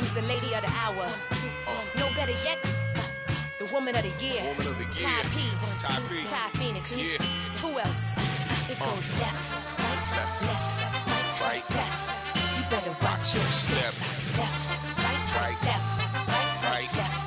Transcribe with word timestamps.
comes 0.00 0.14
the 0.14 0.22
lady 0.22 0.54
of 0.54 0.62
the 0.64 0.72
hour. 0.82 1.06
No 1.96 2.06
better 2.14 2.32
yet, 2.44 2.58
uh, 2.96 3.02
the 3.58 3.66
woman 3.66 3.94
of 3.94 4.02
the 4.02 4.24
year. 4.24 4.42
Woman 4.44 4.66
of 4.72 4.78
the 4.78 4.84
Ty. 4.84 5.22
P. 5.28 5.40
Tiye 6.24 6.50
Phoenix. 6.56 6.92
Who 7.60 7.78
else? 7.78 8.16
It 8.70 8.78
goes 8.78 9.06
left, 9.20 9.46
right, 9.78 10.04
Left. 10.46 11.40
right, 11.42 11.64
left. 11.76 12.02
You 12.56 12.62
better 12.70 12.94
watch 13.04 13.34
your 13.34 13.44
step. 13.44 13.94
Left, 14.38 14.70
right, 15.04 15.24
Right. 15.36 15.58
left, 15.68 15.88
right, 16.28 16.70
Right. 16.70 16.96
left. 16.96 17.26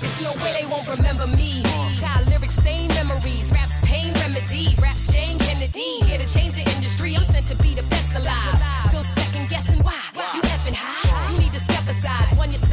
There's 0.00 0.22
no 0.22 0.32
way 0.42 0.52
they 0.60 0.66
won't 0.66 0.88
remember 0.88 1.26
me. 1.28 1.62
Ty 2.00 2.22
lyrics 2.24 2.56
stain 2.56 2.88
memories, 2.88 3.48
raps 3.52 3.78
pain 3.82 4.12
remedy, 4.14 4.74
raps 4.82 5.12
Jane 5.12 5.38
Kennedy. 5.38 6.00
Here 6.08 6.18
to 6.18 6.26
change 6.26 6.54
the 6.54 6.68
industry, 6.74 7.14
I'm 7.16 7.24
sent 7.24 7.46
to 7.48 7.54
be 7.62 7.74
the 7.74 7.84
best 7.84 8.12
alive. 8.14 8.58
Still 8.88 9.04
second 9.04 9.48
guessing 9.48 9.80
why 9.84 9.94
you 10.34 10.40
effing 10.42 10.74
high. 10.74 11.05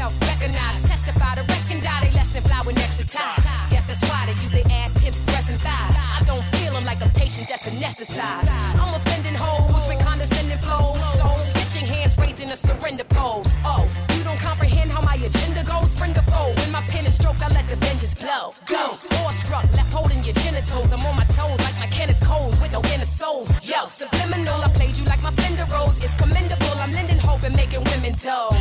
Aside, 0.04 0.12
one 0.12 0.12
yourself, 0.12 0.30
recognize, 0.30 0.84
testify. 0.84 1.36
The 1.36 1.44
rest 1.44 1.70
can 1.70 1.80
die, 1.80 2.00
they 2.02 2.12
less 2.12 2.32
than 2.32 2.44
fly 2.44 2.62
with 2.66 2.78
extra 2.80 3.06
time. 3.06 3.44
Guess 3.70 3.86
that's 3.88 4.02
why 4.10 4.26
they 4.26 4.34
use 4.44 4.52
their 4.52 4.68
ass, 4.70 4.98
hips, 4.98 5.22
breasts, 5.22 5.50
and 5.50 5.60
thighs. 5.60 5.96
I 5.96 6.24
don't 6.26 6.44
feel 6.56 6.76
'em 6.76 6.86
like 6.86 7.02
a 7.02 7.10
patient 7.10 7.48
that's 7.50 7.64
anesthetized. 7.64 8.50
I'm 8.82 8.94
offending 8.94 9.36
hoes 9.36 9.88
with 9.88 10.00
condescending 10.06 10.60
flows. 10.60 11.04
So 11.18 11.28
get 11.74 11.90
hands 11.90 12.18
raised 12.18 12.40
in 12.40 12.50
a 12.52 12.58
surrender 12.58 13.04
pose. 13.04 13.48
Oh, 13.66 13.88
you 14.16 14.24
don't 14.24 14.40
comprehend 14.40 14.92
how 14.92 15.02
my 15.02 15.16
agenda 15.16 15.64
goes, 15.64 15.94
friend 15.96 16.18
or 16.18 16.26
foe. 16.32 16.54
When 16.60 16.72
my 16.72 16.82
pen 16.92 17.06
is 17.06 17.16
stroked, 17.16 17.42
I 17.42 17.50
let 17.50 17.68
the 17.68 17.76
vengeance 17.76 18.16
blow. 18.16 18.54
Go, 18.66 18.98
awestruck, 19.24 19.66
left 19.74 19.92
holding 19.92 20.24
your 20.24 20.36
genitals. 20.46 20.92
I'm 20.92 21.06
on 21.06 21.16
my 21.16 21.26
toes 21.26 21.60
like 21.66 21.78
my 21.80 21.88
Kenneth 21.88 22.22
Coles 22.22 22.60
with 22.62 22.72
no 22.72 22.82
inner 22.94 23.06
souls. 23.06 23.50
Yo, 23.62 23.88
subliminal, 23.88 24.60
I 24.64 24.70
played 24.70 24.96
you 24.98 25.06
like 25.06 25.22
my 25.22 25.32
Fender 25.42 25.66
Rhodes. 25.74 26.00
It's 26.04 26.16
commendable, 26.16 26.76
I'm 26.84 26.92
lending 26.92 27.20
hope 27.20 27.44
and 27.44 27.56
making 27.56 27.84
women 27.92 28.14
dull. 28.24 28.56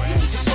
Trash, 0.00 0.49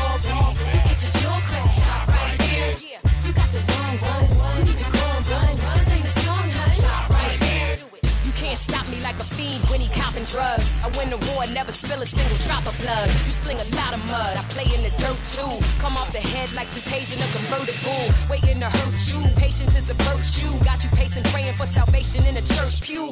drugs. 10.36 10.68
I 10.84 10.88
win 11.00 11.10
the 11.10 11.20
war, 11.32 11.48
never 11.48 11.72
spill 11.72 12.02
a 12.02 12.06
single 12.06 12.38
drop 12.44 12.68
of 12.68 12.76
blood. 12.84 13.08
You 13.26 13.32
sling 13.32 13.60
a 13.60 13.68
lot 13.80 13.96
of 13.96 14.02
mud, 14.12 14.34
I 14.36 14.44
play 14.52 14.68
in 14.76 14.84
the 14.84 14.92
dirt 15.00 15.20
too. 15.32 15.54
Come 15.80 15.96
off 15.96 16.12
the 16.12 16.20
head 16.20 16.52
like 16.54 16.68
two 16.76 16.84
toupees 16.86 17.16
in 17.16 17.20
a 17.24 17.30
convertible. 17.32 18.04
Waiting 18.30 18.60
to 18.60 18.70
hurt 18.70 19.00
you, 19.10 19.20
patience 19.36 19.76
is 19.76 19.90
a 19.90 19.96
virtue. 20.10 20.52
Got 20.64 20.84
you 20.84 20.90
pacing, 21.00 21.24
praying 21.32 21.56
for 21.56 21.66
salvation 21.66 22.26
in 22.26 22.36
a 22.36 22.46
church 22.56 22.82
pew. 22.82 23.10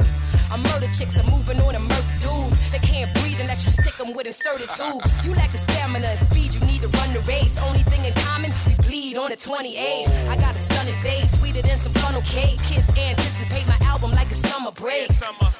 I 0.52 0.58
murder 0.58 0.90
chicks, 0.98 1.18
I'm 1.18 1.26
moving 1.32 1.60
on 1.62 1.76
a 1.76 1.80
murk 1.80 2.08
dudes. 2.20 2.60
They 2.72 2.80
can't 2.80 3.12
breathe 3.20 3.40
unless 3.40 3.64
you 3.66 3.72
stick 3.72 3.96
them 3.98 4.14
with 4.14 4.28
inserted 4.28 4.70
tubes. 4.70 5.12
You 5.26 5.34
lack 5.34 5.52
the 5.52 5.58
stamina 5.58 6.08
and 6.08 6.20
speed, 6.20 6.54
you 6.56 6.62
need 6.68 6.82
to 6.82 6.90
run 7.00 7.14
the 7.14 7.22
race. 7.22 7.56
Only 7.68 7.84
thing 7.92 8.04
in 8.06 8.14
common, 8.28 8.52
we 8.68 8.74
bleed 8.86 9.18
on 9.18 9.30
the 9.30 9.38
28th. 9.38 10.12
I 10.28 10.36
got 10.38 10.56
a 10.56 10.60
stunning 10.60 11.00
face, 11.02 11.32
sweeter 11.64 11.76
than 11.76 11.78
some 11.84 11.94
funnel 12.04 12.22
cake. 12.22 12.60
Kids 12.64 12.90
anticipate 12.98 13.68
my 13.68 13.78
album 13.86 14.12
like 14.12 14.30
a 14.32 14.36
summer 14.36 14.72
break. 14.72 15.10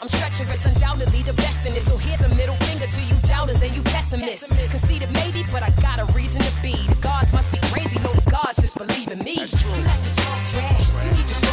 I'm 0.02 0.10
treacherous, 0.10 0.66
undoubtedly 0.66 1.24
the 1.24 1.34
best 1.34 1.66
in 1.66 1.74
it. 1.74 1.84
So 1.84 1.98
here's 1.98 2.22
a 2.22 2.30
middle 2.36 2.56
finger 2.56 2.88
to 2.88 3.02
you 3.02 3.16
doubters 3.28 3.62
and 3.62 3.76
you 3.76 3.82
pessimists. 3.84 4.48
Conceited 4.72 5.12
maybe, 5.14 5.44
but 5.52 5.64
I 5.64 5.70
got 5.82 6.00
a 6.00 6.06
reason 6.14 6.42
to 6.42 6.54
be. 6.62 6.76
The 6.88 6.96
gods 7.02 7.32
must 7.34 7.52
be 7.52 7.60
crazy, 7.72 8.00
no, 8.00 8.14
the 8.14 8.30
gods 8.30 8.58
just 8.62 8.78
believe 8.78 9.12
in 9.12 9.20
me. 9.20 9.34
You 9.34 9.84
like 9.84 10.04
to 10.04 10.14
talk 10.22 10.40
trash, 10.52 10.94
you 11.06 11.12
need 11.12 11.28
to 11.28 11.53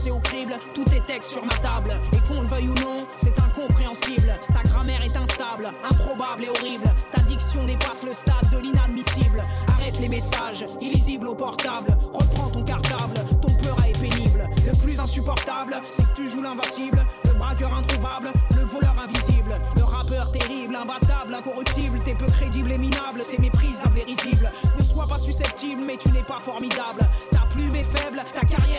passé 0.00 0.10
au 0.10 0.18
crible 0.20 0.54
tous 0.74 0.84
tes 0.84 1.00
textes 1.00 1.32
sur 1.32 1.44
ma 1.44 1.54
table. 1.56 2.00
Et 2.14 2.28
qu'on 2.28 2.40
le 2.40 2.46
veuille 2.46 2.68
ou 2.68 2.74
non, 2.74 3.06
c'est 3.16 3.38
incompréhensible. 3.38 4.34
Ta 4.54 4.62
grammaire 4.62 5.02
est 5.02 5.14
instable, 5.14 5.70
improbable 5.84 6.44
et 6.44 6.48
horrible. 6.48 6.90
Ta 7.12 7.20
diction 7.22 7.64
dépasse 7.64 8.02
le 8.02 8.14
stade 8.14 8.48
de 8.50 8.58
l'inadmissible. 8.58 9.44
Arrête 9.68 9.98
les 9.98 10.08
messages, 10.08 10.64
illisibles 10.80 11.28
au 11.28 11.34
portable. 11.34 11.98
Reprends 12.14 12.48
ton 12.48 12.62
cartable, 12.62 13.14
ton 13.42 13.52
peur 13.62 13.76
est 13.86 13.98
pénible. 14.00 14.48
Le 14.66 14.76
plus 14.78 14.98
insupportable, 14.98 15.82
c'est 15.90 16.08
que 16.08 16.14
tu 16.14 16.28
joues 16.28 16.42
l'invincible. 16.42 17.04
Le 17.26 17.34
braqueur 17.34 17.74
introuvable, 17.74 18.32
le 18.56 18.64
voleur 18.64 18.96
invisible. 18.98 19.60
Le 19.76 19.84
rappeur 19.84 20.32
terrible, 20.32 20.76
imbattable, 20.76 21.34
incorruptible. 21.34 22.00
T'es 22.04 22.14
peu 22.14 22.26
crédible 22.26 22.72
et 22.72 22.78
minable, 22.78 23.20
c'est 23.22 23.38
méprisable 23.38 23.98
et 23.98 24.04
risible. 24.04 24.50
Ne 24.78 24.82
sois 24.82 25.06
pas 25.06 25.18
susceptible, 25.18 25.82
mais 25.86 25.98
tu 25.98 26.08
n'es 26.10 26.22
pas 26.22 26.40
formidable. 26.40 27.06
Ta 27.32 27.40
plume 27.50 27.76
est 27.76 27.98
faible, 27.98 28.22
ta 28.32 28.46
carrière 28.46 28.69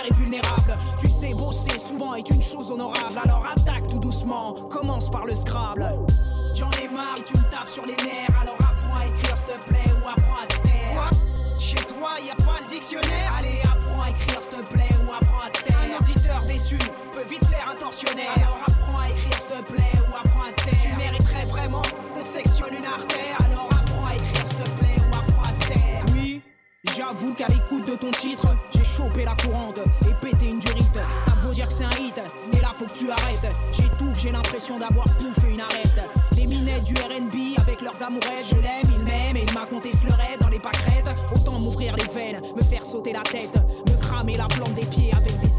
est 2.16 2.29
une 2.29 2.41
chose 2.41 2.72
honorable. 2.72 3.19
Alors 3.23 3.45
attaque 3.45 3.88
tout 3.88 3.99
doucement, 3.99 4.53
commence 4.69 5.09
par 5.09 5.25
le 5.25 5.35
Scrabble. 5.35 5.88
J'en 6.53 6.69
ai 6.72 6.88
marre 6.88 7.17
et 7.17 7.23
tu 7.23 7.38
me 7.38 7.44
tapes 7.49 7.69
sur 7.69 7.85
les 7.85 7.95
nerfs. 7.95 8.41
Alors 8.41 8.57
apprends 8.59 8.97
à 8.97 9.05
écrire, 9.05 9.38
s'il 9.38 9.47
te 9.47 9.69
plaît, 9.69 9.91
ou 9.95 10.07
apprends 10.07 10.44
à 10.44 10.47
te 10.47 10.67
taire. 10.67 11.09
Chez 11.57 11.77
toi, 11.85 12.19
y 12.19 12.29
a 12.29 12.35
pas 12.35 12.59
le 12.59 12.67
dictionnaire? 12.67 13.33
Allez, 13.38 13.61
apprends 13.63 14.01
à 14.01 14.09
écrire, 14.09 14.41
s'il 14.41 14.51
te 14.51 14.63
plaît, 14.73 14.89
ou 14.99 15.11
apprends 15.11 15.45
à 15.45 15.49
te 15.49 15.63
taire. 15.63 15.77
Un 15.81 15.97
auditeur 15.99 16.44
déçu 16.45 16.77
peut 17.13 17.23
vite 17.29 17.45
faire 17.45 17.69
un 17.72 17.75
tortionnaire. 17.75 18.31
Alors 18.35 18.59
apprends 18.67 18.99
à 18.99 19.09
écrire, 19.09 19.41
s'il 19.41 19.51
te 19.51 19.72
plaît, 19.72 19.91
ou 19.95 20.16
apprends 20.16 20.43
à 20.49 20.51
te 20.51 20.63
taire. 20.63 20.81
Tu 20.81 20.95
mériterais 20.97 21.45
vraiment 21.45 21.81
qu'on 22.13 22.23
sectionne 22.23 22.73
une 22.73 22.85
artère. 22.85 23.38
Alors 23.45 23.69
apprends 23.72 24.07
à 24.07 24.16
écrire, 24.16 24.47
s'il 24.47 24.57
te 24.57 24.69
plaît, 24.72 24.95
ou 24.99 25.16
apprends 25.16 25.43
à 25.43 25.53
te 25.53 25.73
taire. 25.73 26.03
Oui. 26.13 26.41
J'avoue 26.97 27.33
qu'à 27.33 27.47
l'écoute 27.47 27.88
de 27.88 27.95
ton 27.95 28.11
titre, 28.11 28.47
j'ai 28.72 28.83
chopé 28.83 29.23
la 29.23 29.35
courante 29.35 29.79
et 30.09 30.13
pété 30.19 30.47
une 30.47 30.59
durite. 30.59 30.99
Dire 31.53 31.67
que 31.67 31.73
c'est 31.73 31.84
un 31.84 31.89
hit, 32.00 32.17
mais 32.53 32.62
là 32.62 32.72
faut 32.73 32.85
que 32.85 32.94
tu 32.94 33.12
arrêtes. 33.12 33.45
J'étouffe, 33.73 34.19
j'ai 34.19 34.31
l'impression 34.31 34.79
d'avoir 34.79 35.06
bouffé 35.19 35.50
une 35.50 35.59
arête. 35.59 36.00
Les 36.38 36.47
minettes 36.47 36.84
du 36.84 36.94
RB 36.94 37.59
avec 37.59 37.81
leurs 37.81 38.01
amourettes, 38.01 38.45
je 38.50 38.56
l'aime, 38.56 38.89
il 38.97 39.03
m'aime 39.03 39.35
et 39.35 39.44
il 39.45 39.53
m'a 39.53 39.66
compté 39.66 39.91
fleuret 39.91 40.38
dans 40.40 40.47
les 40.47 40.59
pâquerettes. 40.59 41.09
Autant 41.35 41.59
m'ouvrir 41.59 41.94
les 41.97 42.06
veines, 42.06 42.41
me 42.56 42.61
faire 42.61 42.85
sauter 42.85 43.11
la 43.11 43.22
tête, 43.23 43.59
me 43.90 44.01
cramer 44.01 44.35
la 44.38 44.47
plante 44.47 44.73
des 44.75 44.85
pieds 44.85 45.11
avec 45.13 45.38
des 45.41 45.50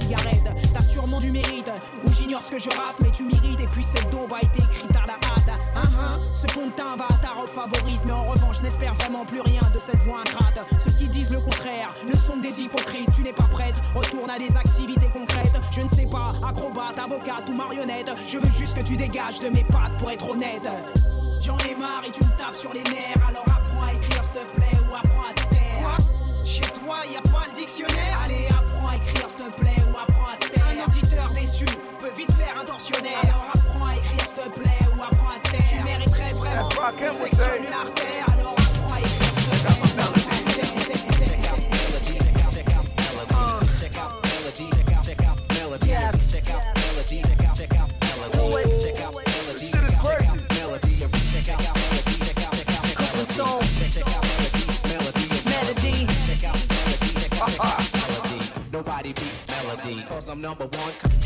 T'as 0.75 0.83
sûrement 0.83 1.19
du 1.19 1.31
mérite, 1.31 1.71
ou 2.05 2.11
j'ignore 2.11 2.43
ce 2.43 2.51
que 2.51 2.59
je 2.59 2.69
rate, 2.69 2.97
mais 3.03 3.11
tu 3.11 3.25
mérites. 3.25 3.61
Et 3.61 3.67
puis 3.67 3.85
cette 3.85 4.11
daube 4.11 4.33
a 4.33 4.45
été 4.45 4.63
écrite 4.63 4.97
à 4.97 5.07
la 5.07 5.15
hâte. 5.15 5.61
Hein, 5.75 5.83
hein, 5.99 6.21
ce 6.35 6.47
fond 6.53 6.67
de 6.67 6.73
teint 6.73 6.97
va 6.97 7.07
à 7.07 7.19
ta 7.19 7.31
robe 7.31 7.49
favorite, 7.49 8.01
mais 8.05 8.13
en 8.13 8.25
revanche, 8.25 8.61
n'espère 8.63 8.95
vraiment 8.95 9.25
plus 9.25 9.41
rien 9.41 9.61
de 9.73 9.79
cette 9.79 10.01
voix 10.03 10.21
ingrate. 10.21 10.61
Ceux 10.79 10.93
qui 10.93 11.09
disent 11.09 11.31
le 11.31 11.41
contraire 11.41 11.95
ne 12.07 12.15
sont 12.15 12.37
des 12.37 12.61
hypocrites. 12.61 13.11
Tu 13.15 13.23
n'es 13.23 13.33
pas 13.33 13.45
prête, 13.45 13.77
retourne 13.95 14.31
à 14.31 14.39
des 14.39 14.57
activités 14.57 15.09
concrètes. 15.13 15.59
Je 15.71 15.81
ne 15.81 15.89
sais 15.89 16.07
pas, 16.07 16.35
acrobate, 16.47 16.99
avocate 16.99 17.49
ou 17.49 17.55
marionnette. 17.55 18.13
Je 18.27 18.39
veux 18.39 18.51
juste 18.51 18.77
que 18.77 18.83
tu 18.83 18.97
dégages 18.97 19.41
de 19.41 19.49
mes 19.49 19.65
pattes 19.65 19.97
pour 19.99 20.11
être 20.11 20.31
honnête. 20.31 20.69
J'en 21.41 21.57
ai 21.69 21.75
marre 21.75 22.05
et 22.07 22.11
tu 22.11 22.23
me 22.23 22.31
tapes 22.37 22.55
sur 22.55 22.73
les 22.73 22.83
nerfs. 22.83 23.29
Alors 23.29 23.45
apprends 23.47 23.85
à 23.85 23.95
écrire, 23.95 24.23
s'il 24.23 24.33
te 24.33 24.57
plaît, 24.57 24.79
ou 24.91 24.95
apprends 24.95 25.29
à 25.31 25.33
te. 25.33 25.62
Chez 26.45 26.61
toi, 26.61 26.99
y 27.11 27.17
a 27.17 27.23
pas 27.23 27.47
le 27.47 27.53
dictionnaire. 27.53 28.21
Allez, 28.25 28.49
apprends 28.49 28.89
à 28.89 28.97
écrire, 28.97 29.29
s'il 29.29 29.39
te 29.39 29.61
plaît, 29.61 29.77
ou 29.87 29.97
apprends 29.97 30.33
à 30.33 30.37
taire. 30.37 30.67
Un 30.69 30.85
auditeur 30.85 31.31
déçu 31.33 31.65
peut 32.01 32.11
vite 32.17 32.33
faire 32.33 32.59
un 32.61 32.65
tortionnaire. 32.65 33.19
Alors 33.23 33.53
apprends 33.55 33.87
à 33.87 33.95
écrire, 33.95 34.27
s'il 34.27 34.35
te 34.35 34.59
plaît, 34.59 34.79
ou 34.91 35.03
apprends 35.03 35.37
à 35.37 35.39
taire. 35.39 35.61
Tu 35.77 35.83
mériterais 35.85 36.33
vraiment 36.33 36.69
Rakim 36.69 37.07
qu'on 37.09 37.13
sectionne 37.13 37.65
une 37.65 37.73
artère. 37.73 38.32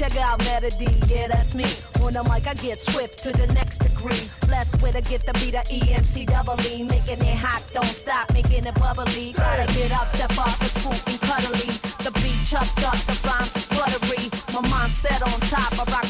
Check 0.09 0.19
out 0.19 0.39
Melody, 0.45 0.87
yeah, 1.09 1.27
that's 1.27 1.53
me. 1.53 1.65
On 2.01 2.13
the 2.13 2.23
mic, 2.31 2.47
I 2.47 2.55
get 2.55 2.79
swift 2.79 3.19
to 3.25 3.33
the 3.33 3.53
next 3.55 3.79
degree. 3.79 4.31
Blessed 4.47 4.81
with 4.81 4.95
a 4.95 5.03
gift 5.03 5.27
to 5.27 5.33
be 5.35 5.51
the 5.51 5.67
EMC 5.67 6.27
double 6.27 6.55
E. 6.63 6.85
Making 6.85 7.27
it 7.27 7.35
hot, 7.35 7.63
don't 7.75 7.85
stop, 7.91 8.33
making 8.33 8.67
it 8.67 8.75
bubbly. 8.79 9.33
Gotta 9.33 9.67
get 9.75 9.91
up, 9.91 10.07
step 10.15 10.31
up, 10.39 10.55
it's 10.63 10.79
cool 10.79 10.95
and 10.95 11.21
cuddly. 11.27 11.75
The 12.07 12.13
beat 12.23 12.39
chucked 12.47 12.87
up, 12.87 12.95
the 13.03 13.19
rhymes 13.27 13.51
is 13.59 13.67
buttery. 13.67 14.31
My 14.55 14.63
mind 14.71 14.93
set 14.93 15.23
on 15.27 15.41
top, 15.51 15.75
I 15.75 15.83
rock 15.91 16.06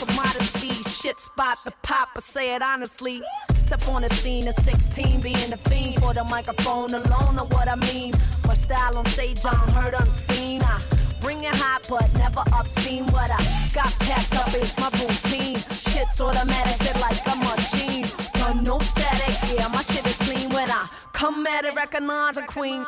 I 2.16 2.20
say 2.20 2.54
it 2.54 2.62
honestly. 2.62 3.22
Step 3.66 3.86
on 3.88 4.00
the 4.00 4.08
scene 4.08 4.48
at 4.48 4.58
16, 4.62 5.20
being 5.20 5.50
the 5.50 5.58
fiend 5.68 5.96
for 5.96 6.14
the 6.14 6.24
microphone 6.24 6.88
alone, 6.88 7.36
know 7.36 7.44
what 7.52 7.68
I 7.68 7.74
mean. 7.92 8.12
My 8.48 8.54
style 8.54 8.96
on 8.96 9.04
stage, 9.04 9.40
unheard, 9.44 9.92
unseen. 10.00 10.62
I 10.62 10.80
bring 11.20 11.44
it 11.44 11.54
hot, 11.54 11.86
but 11.90 12.08
never 12.16 12.40
obscene. 12.54 13.04
What 13.12 13.30
I 13.30 13.42
got 13.74 13.92
packed 14.00 14.34
up 14.34 14.48
is 14.54 14.72
my 14.78 14.88
routine. 14.96 15.60
Shit's 15.76 16.18
automatic, 16.18 16.80
feel 16.80 16.98
like 17.04 17.20
a 17.28 17.36
machine. 17.36 18.06
But 18.32 18.64
no 18.64 18.78
static, 18.78 19.36
yeah, 19.52 19.68
my 19.68 19.82
shit 19.82 20.06
is 20.06 20.16
clean 20.16 20.48
when 20.54 20.70
I 20.70 20.88
come 21.12 21.46
at 21.46 21.66
it, 21.66 21.74
recognize 21.74 22.38
a 22.38 22.46
queen. 22.46 22.86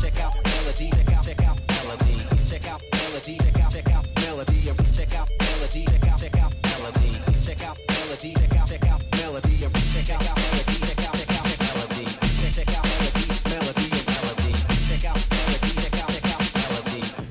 Check 0.00 0.20
out 0.20 0.32
melody, 0.44 0.90
check 0.94 1.12
out, 1.12 1.24
check 1.24 1.42
out 1.42 1.58
melody, 1.66 2.14
check 2.46 2.70
out 2.70 2.80
melody, 2.92 3.36
check 3.36 3.64
out, 3.64 3.70
check 3.72 3.90
out 3.90 4.06
melody, 4.14 4.58
check 4.94 5.14
out 5.16 5.28
melody, 5.40 5.84
check 5.86 6.06
out, 6.06 6.18
check 6.20 6.36
out 6.38 6.59
melody, 6.80 7.10
check 7.42 7.62
out 7.68 7.78
melody, 7.88 8.32
check 8.32 8.56
out, 8.56 8.66
check 8.66 8.86
out 8.86 9.02
melody, 9.12 9.56
check 9.58 10.10
out 10.10 10.36
melody, 10.36 10.72
check 10.72 10.90
out, 10.90 10.96
check 10.96 11.08
out 11.08 11.09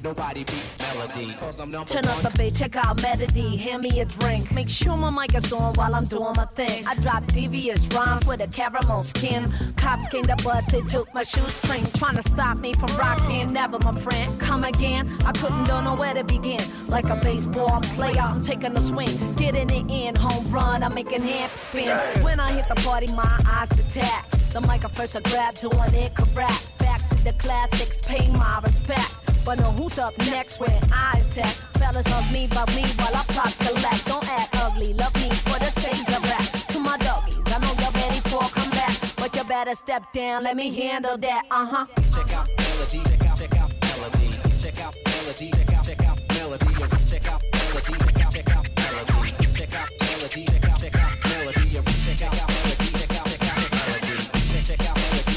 Nobody 0.10 0.44
beats 0.44 0.76
melody, 0.80 1.36
cause 1.40 1.60
I'm 1.60 1.70
number 1.70 1.94
Turn 1.94 2.06
up 2.06 2.20
the 2.22 2.36
bass, 2.36 2.58
check 2.58 2.76
out 2.76 3.00
melody, 3.00 3.58
hand 3.58 3.84
me 3.84 4.00
a 4.00 4.06
drink. 4.06 4.52
Make 4.52 4.68
sure 4.68 4.98
my 4.98 5.12
mic 5.12 5.36
is 5.36 5.54
on 5.54 5.76
while 5.76 5.94
I'm 5.94 6.04
doing 6.04 6.34
my 6.36 6.46
thing. 6.46 6.88
I 6.88 6.96
drop 6.96 7.28
devious 7.28 7.86
rhymes 7.90 8.26
with 8.26 8.42
a 8.42 8.48
caramel 8.48 9.04
skin. 9.04 9.54
Cops 9.78 10.08
came 10.08 10.24
to 10.24 10.36
bust, 10.38 10.72
they 10.72 10.82
took 10.82 11.14
my 11.14 11.22
shoestrings. 11.22 11.92
Trying 11.92 12.16
to 12.16 12.24
stop 12.24 12.58
me 12.58 12.74
from 12.74 12.90
rocking, 12.98 13.54
never 13.54 13.78
my 13.78 13.94
friend. 14.00 14.40
Come 14.40 14.64
again, 14.64 15.08
I 15.26 15.32
couldn't 15.34 15.66
don't 15.66 15.84
know 15.84 15.96
where 15.96 16.16
to 16.16 16.24
begin. 16.24 16.62
Like 16.88 17.06
a 17.06 17.16
baseball 17.18 17.80
player, 17.94 18.20
I'm 18.20 18.42
taking 18.42 18.76
a 18.76 18.82
swing. 18.82 19.36
Getting 19.36 19.70
it 19.70 19.92
in, 19.92 20.16
home 20.16 20.50
run, 20.50 20.82
I'm 20.82 20.96
making 20.96 21.22
hands 21.22 21.52
spin. 21.52 21.96
When 22.24 22.40
I 22.40 22.52
hit 22.52 22.68
the 22.68 22.82
party, 22.82 23.14
my 23.14 23.38
eyes 23.46 23.70
detect. 23.70 24.32
The 24.54 24.62
mic 24.68 24.84
at 24.84 24.96
first 24.96 25.16
I 25.16 25.20
grab, 25.20 25.54
doing 25.54 25.94
it 25.94 26.16
correct. 26.16 26.80
Back 26.80 27.00
to 27.10 27.24
the 27.24 27.34
classics, 27.34 28.00
pay 28.02 28.28
my 28.32 28.60
respect. 28.66 29.19
But 29.46 29.60
no, 29.60 29.72
who's 29.72 29.98
up 29.98 30.18
next 30.32 30.60
when 30.60 30.72
I 30.92 31.20
attack? 31.20 31.54
Fellas 31.80 32.08
love 32.10 32.32
me, 32.32 32.48
but 32.48 32.68
me 32.76 32.84
while 32.98 33.16
I 33.16 33.24
props 33.34 33.58
collect. 33.58 34.06
Don't 34.06 34.28
act 34.30 34.56
ugly, 34.62 34.94
love 34.94 35.16
me 35.16 35.30
for 35.30 35.58
the 35.60 35.72
stage 35.80 36.08
of 36.16 36.24
rap. 36.24 36.46
To 36.74 36.80
my 36.80 36.98
doggies, 36.98 37.40
I 37.48 37.60
know 37.60 37.74
you're 37.80 37.92
ready 37.92 38.20
for 38.30 38.44
a 38.44 38.50
comeback. 38.50 38.96
But 39.18 39.36
you 39.36 39.44
better 39.46 39.76
step 39.76 40.04
down, 40.14 40.44
let 40.44 40.56
me 40.56 40.74
handle 40.74 41.18
that, 41.18 41.46
uh 41.52 41.66
huh. 41.66 41.86
Check 42.14 42.34
out 42.36 42.48
melody, 42.58 43.02
check 43.36 43.56
out, 43.58 43.72
melody, 43.82 44.28
check 44.60 44.80
out 44.80 44.94
melody, 45.06 45.50
check 45.52 45.74
out, 45.74 45.84
check 45.84 46.02
out 46.06 46.20
melody, 46.30 46.68
check 47.10 47.26
out 47.28 47.42
melody, 47.52 47.96
check 47.98 48.22
out, 48.22 48.32
check 48.32 48.50
out 48.50 48.66
melody, 48.78 49.32
check 49.54 49.74
out 49.74 49.90
melody, 50.00 50.46
check 50.46 50.66
out, 50.70 50.80
check 50.80 50.96
out 50.96 51.12
melody, 51.26 51.66
check 51.66 52.22
out 52.22 52.38
melody, 52.50 52.88
check 52.94 53.14
out, 53.18 53.26
check 53.28 53.44
out 53.48 53.72
melody, 53.72 54.64
check 54.64 54.80
out 54.88 54.96
melody 54.96 55.29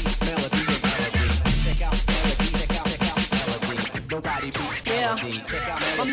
Nobody 4.13 4.51
beats 4.51 4.83
Yeah. 4.85 5.15
melody. 5.15 5.41
I'm 5.99 6.07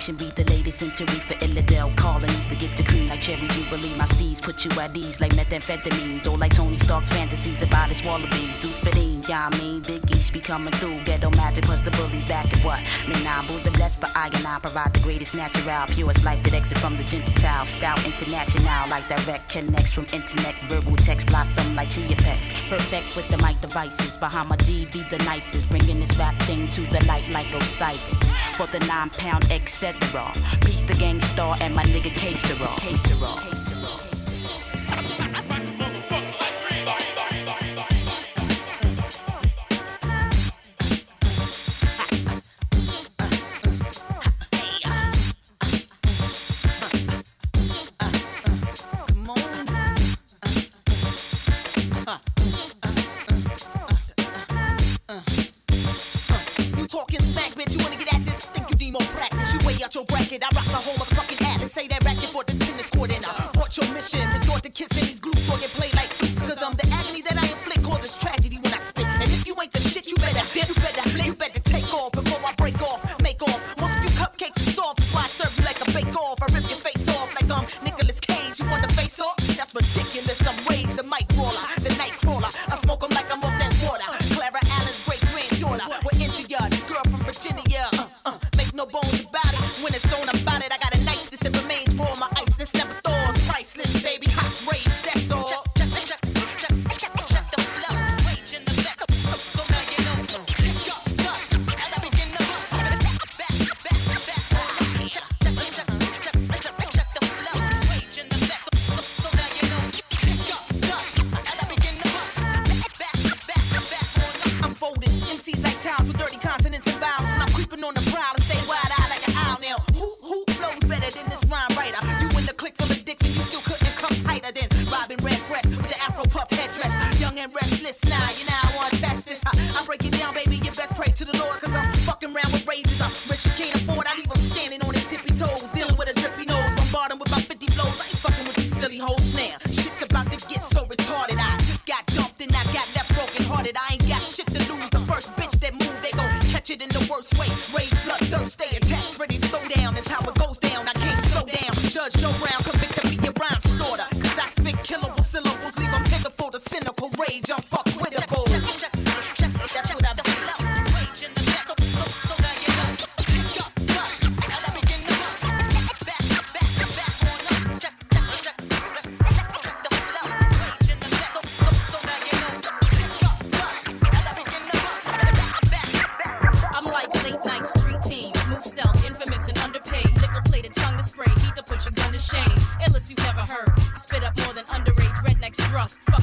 action, 0.00 0.16
the 0.16 0.44
latest 0.44 0.78
century 0.78 1.06
for 1.28 1.34
Illidale 1.44 1.94
colonies 1.94 2.46
to 2.46 2.54
get 2.54 2.74
the 2.78 2.82
cream 2.82 3.08
like 3.08 3.20
cherry 3.20 3.46
jubilee. 3.48 3.94
My 3.98 4.06
steeds 4.06 4.40
put 4.40 4.64
you 4.64 4.70
at 4.80 4.96
ease 4.96 5.20
like 5.20 5.32
methamphetamines, 5.32 6.26
or 6.26 6.38
like 6.38 6.54
Tony 6.54 6.78
Stark's 6.78 7.10
fantasies 7.10 7.62
about 7.62 7.90
his 7.90 8.02
wallabies. 8.02 8.58
Deuce 8.58 8.78
fitting, 8.78 9.22
yeah, 9.28 9.50
I 9.52 9.58
mean, 9.58 9.82
Big 9.82 10.10
East 10.10 10.32
be 10.32 10.40
coming 10.40 10.72
through. 10.72 11.04
Ghetto 11.04 11.28
magic 11.32 11.64
plus 11.64 11.82
the 11.82 11.90
bullies 11.90 12.24
back 12.24 12.46
at 12.46 12.64
what? 12.64 12.80
Man, 13.08 13.26
I'm 13.26 13.46
Buddha 13.46 13.70
blessed 13.72 14.00
for 14.00 14.08
I 14.16 14.28
and 14.28 14.46
I 14.46 14.58
provide 14.60 14.94
the 14.94 15.00
greatest 15.00 15.34
natural, 15.34 15.86
purest 15.88 16.24
life 16.24 16.42
that 16.44 16.54
exit 16.54 16.78
from 16.78 16.96
the 16.96 17.04
gentile. 17.04 17.66
Style 17.66 17.98
international, 18.06 18.88
like 18.88 19.06
direct 19.06 19.50
connects 19.50 19.92
from 19.92 20.06
internet, 20.14 20.54
verbal 20.64 20.96
text 20.96 21.26
blossom 21.26 21.76
like 21.76 21.90
chia 21.90 22.16
pets. 22.16 22.48
Perfect 22.70 23.16
with 23.16 23.28
the 23.28 23.36
mic 23.38 23.60
devices, 23.60 24.16
Bahama 24.16 24.56
D 24.56 24.86
be 24.86 25.02
the 25.10 25.18
nicest, 25.24 25.68
bringing 25.68 26.00
this 26.00 26.16
rap 26.18 26.34
thing 26.44 26.68
to 26.70 26.80
the 26.88 27.04
light 27.04 27.28
like 27.28 27.52
Osiris. 27.52 28.32
For 28.56 28.66
the 28.66 28.80
nine 28.86 29.10
pound 29.10 29.50
etc. 29.90 30.32
Peace 30.60 30.82
the 30.84 30.94
Gang 30.94 31.20
Starr 31.20 31.56
and 31.60 31.74
my 31.74 31.82
nigga 31.84 32.14
K-Sera. 32.14 32.74
K-Sera. 32.78 33.59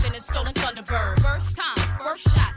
living 0.08 0.16
in 0.16 0.22
stolen 0.22 0.54
Thunderbird. 0.54 1.20
First 1.22 1.58
time, 1.58 2.00
first 2.00 2.24
shot 2.34 2.57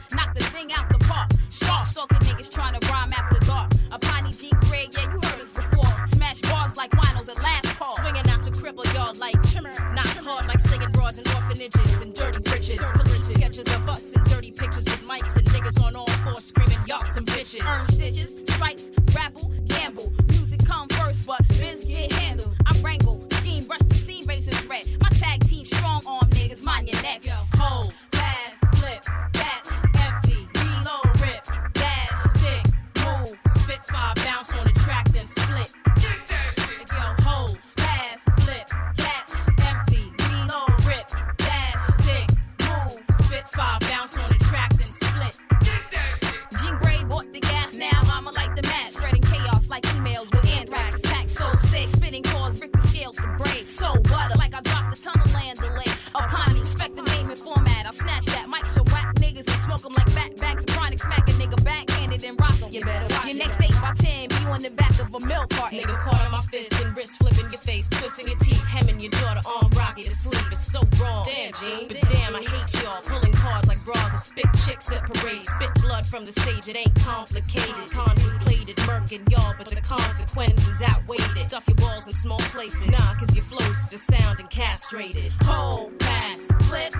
small 82.20 82.38
places. 82.52 82.86
Nah, 82.86 83.14
cause 83.14 83.34
your 83.34 83.44
flow's 83.44 83.88
just 83.88 84.06
sounding 84.06 84.46
castrated. 84.48 85.32
Hold, 85.44 85.98
pass, 85.98 86.46
flip, 86.68 86.92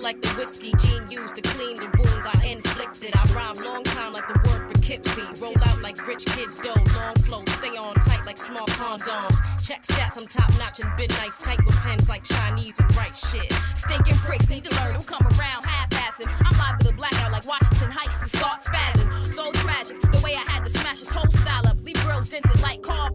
Like 0.00 0.22
the 0.22 0.28
whiskey 0.30 0.72
Gene 0.78 1.10
used 1.10 1.34
to 1.34 1.42
clean 1.42 1.76
the 1.76 1.90
wounds 1.98 2.26
I 2.26 2.46
inflicted. 2.46 3.10
I 3.14 3.24
rhyme 3.34 3.62
long 3.64 3.82
time 3.82 4.12
like 4.12 4.26
the 4.28 4.34
word 4.48 4.72
Poughkeepsie. 4.72 5.40
Roll 5.40 5.56
out 5.64 5.82
like 5.82 6.06
rich 6.06 6.24
kids 6.24 6.56
dough. 6.56 6.74
Long 6.94 7.14
flow, 7.16 7.42
stay 7.58 7.76
on 7.76 7.94
tight 7.96 8.24
like 8.24 8.38
small 8.38 8.66
condoms. 8.66 9.36
Check 9.62 9.82
stats, 9.82 10.16
I'm 10.16 10.26
top 10.26 10.50
notch 10.58 10.80
and 10.80 10.96
been 10.96 11.10
nice. 11.20 11.38
Tight 11.38 11.64
with 11.66 11.76
pens 11.76 12.08
like 12.08 12.24
Chinese 12.24 12.78
and 12.78 12.96
write 12.96 13.16
shit. 13.16 13.52
Stinking 13.74 14.16
pricks 14.16 14.48
need 14.48 14.64
to 14.64 14.74
learn, 14.76 14.94
don't 14.94 15.06
come 15.06 15.26
around 15.38 15.64
half-assing. 15.64 16.28
I'm 16.44 16.56
liable 16.58 16.86
to 16.86 16.92
blackout 16.92 17.32
like 17.32 17.46
Washington 17.46 17.90
Heights 17.90 18.22
and 18.22 18.30
start 18.30 18.62
spazzing. 18.62 19.32
So 19.34 19.50
tragic, 19.52 20.00
the 20.12 20.20
way 20.20 20.34
I 20.34 20.50
had 20.50 20.64
to 20.64 20.70
smash 20.70 21.00
his 21.00 21.10
whole 21.10 21.30
style 21.32 21.66
up. 21.66 21.76
Leave 21.82 22.00
grills 22.04 22.28
dented 22.30 22.60
like 22.60 22.82
Carl 22.82 23.10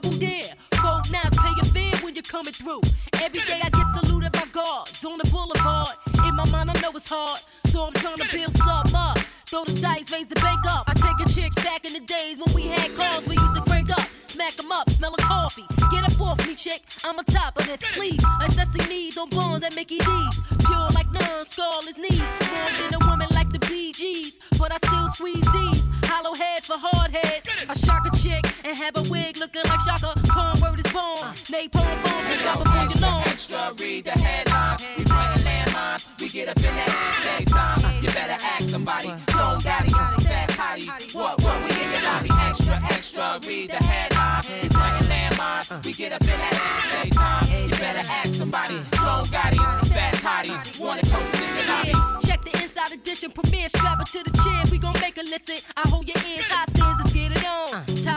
double 0.00 0.16
dare. 0.18 0.54
Gold 0.82 1.10
knives 1.12 1.36
pay 1.36 1.52
your 1.56 1.64
fare 1.64 2.04
when 2.04 2.14
you're 2.14 2.22
coming 2.22 2.52
through. 2.52 2.80
Every 3.20 3.40
day 3.40 3.60
I 3.62 3.70
get 3.70 3.86
saluted 3.96 4.32
by 4.32 4.44
guards 4.52 5.04
on 5.04 5.18
the 5.18 5.28
boulevard. 5.30 5.96
In 6.26 6.34
my 6.36 6.44
mind, 6.50 6.70
I 6.70 6.80
know 6.80 6.90
it's 6.94 7.08
hard, 7.08 7.40
so 7.66 7.84
I'm 7.84 7.92
trying 7.94 8.16
to 8.16 8.36
build 8.36 8.56
something 8.56 8.94
up. 8.94 9.18
Throw 9.46 9.64
the 9.64 9.78
dice, 9.80 10.12
raise 10.12 10.28
the 10.28 10.36
bank 10.36 10.60
up. 10.66 10.84
I 10.88 10.94
take 10.94 11.18
a 11.24 11.28
chicks 11.28 11.56
back 11.64 11.84
in 11.84 11.92
the 11.92 12.00
days 12.00 12.38
when 12.38 12.54
we 12.54 12.68
had 12.68 12.94
cars 12.96 13.26
we 13.26 13.36
used 13.36 13.54
to 13.54 13.62
crank 13.62 13.90
up. 13.90 14.06
Smack 14.28 14.58
'em 14.58 14.72
up, 14.72 14.88
smell 14.90 15.12
of 15.12 15.20
coffee. 15.20 15.66
Get 15.90 16.04
up 16.04 16.20
off 16.20 16.46
me, 16.46 16.54
chick. 16.54 16.82
I'm 17.04 17.18
on 17.18 17.24
top 17.24 17.58
of 17.58 17.66
this, 17.66 17.80
please. 17.94 18.22
Like 18.40 18.52
Sesame 18.52 19.10
on 19.18 19.28
bones 19.28 19.64
at 19.64 19.74
Mickey 19.74 19.98
D's. 19.98 20.40
Pure 20.66 20.90
like 20.94 21.10
none, 21.12 21.44
scarless 21.44 21.98
knees. 21.98 22.22
More 22.52 22.72
than 22.78 22.94
a 22.94 23.10
woman 23.10 23.28
like 23.32 23.50
the 23.52 23.58
Bee 23.58 23.92
Gees. 23.92 24.38
But 24.58 24.72
I 24.72 24.78
still 24.78 25.08
squeeze 25.10 25.48
these. 25.52 25.82
Hollow 26.04 26.34
heads 26.34 26.66
for 26.66 26.78
hard 26.78 27.10
heads. 27.10 27.19
And 28.70 28.78
have 28.78 28.96
a 28.96 29.02
wig 29.10 29.36
looking 29.36 29.62
like 29.66 29.80
Shaka. 29.80 30.14
Corn 30.30 30.54
word 30.62 30.78
is 30.78 30.92
born. 30.92 31.18
Napalm 31.50 31.96
bomb 32.04 32.26
and 32.30 32.40
drop 32.40 32.60
'em 32.60 32.78
on 32.78 32.90
your 32.90 33.00
lawn. 33.00 33.22
Extra, 33.26 33.74
read 33.80 34.04
the 34.04 34.12
headlines. 34.12 34.86
We 34.96 35.04
playing 35.04 35.42
landmines. 35.46 36.02
We 36.20 36.28
get 36.28 36.48
up 36.48 36.58
in 36.58 36.74
that 36.78 36.88
ass 36.88 37.26
every 37.32 37.46
time. 37.46 37.80
You 38.02 38.08
better 38.18 38.38
ask 38.52 38.64
somebody. 38.70 39.08
Clone 39.26 39.60
Gotti, 39.66 39.92
fast 40.22 40.58
hotties. 40.60 41.14
What, 41.14 41.42
what, 41.42 41.56
we 41.64 41.70
in 41.82 41.88
the 41.94 42.00
lobby. 42.08 42.30
Extra, 42.48 42.76
extra, 42.94 43.24
read 43.48 43.70
the 43.70 43.82
headlines. 43.90 44.46
We 44.62 44.68
playing 44.68 45.06
landmines. 45.12 45.84
We 45.84 45.92
get 45.92 46.12
up 46.12 46.22
in 46.22 46.38
that 46.44 46.54
ass 46.54 46.94
every 46.94 47.10
time. 47.10 47.44
You 47.68 47.76
better 47.86 48.04
ask 48.18 48.34
somebody. 48.42 48.76
Clone 48.92 49.26
Gotti, 49.34 49.60
fast 49.94 50.22
hotties. 50.22 50.80
Wanna 50.80 51.02
post 51.12 51.34
in 51.44 51.50
the 51.56 51.64
lobby. 51.72 51.94
Check 52.26 52.40
the 52.48 52.52
inside 52.62 52.92
edition 52.92 53.30
premiere. 53.32 53.68
Strap 53.68 54.00
it 54.02 54.06
to 54.14 54.20
the 54.22 54.32
chin. 54.42 54.62
We 54.70 54.78
gon' 54.78 54.98
make 55.00 55.16
a 55.18 55.24
listen. 55.34 55.58
I 55.76 55.88
hold 55.88 56.06
your 56.06 56.20
ears 56.28 56.50
hostage. 56.50 56.79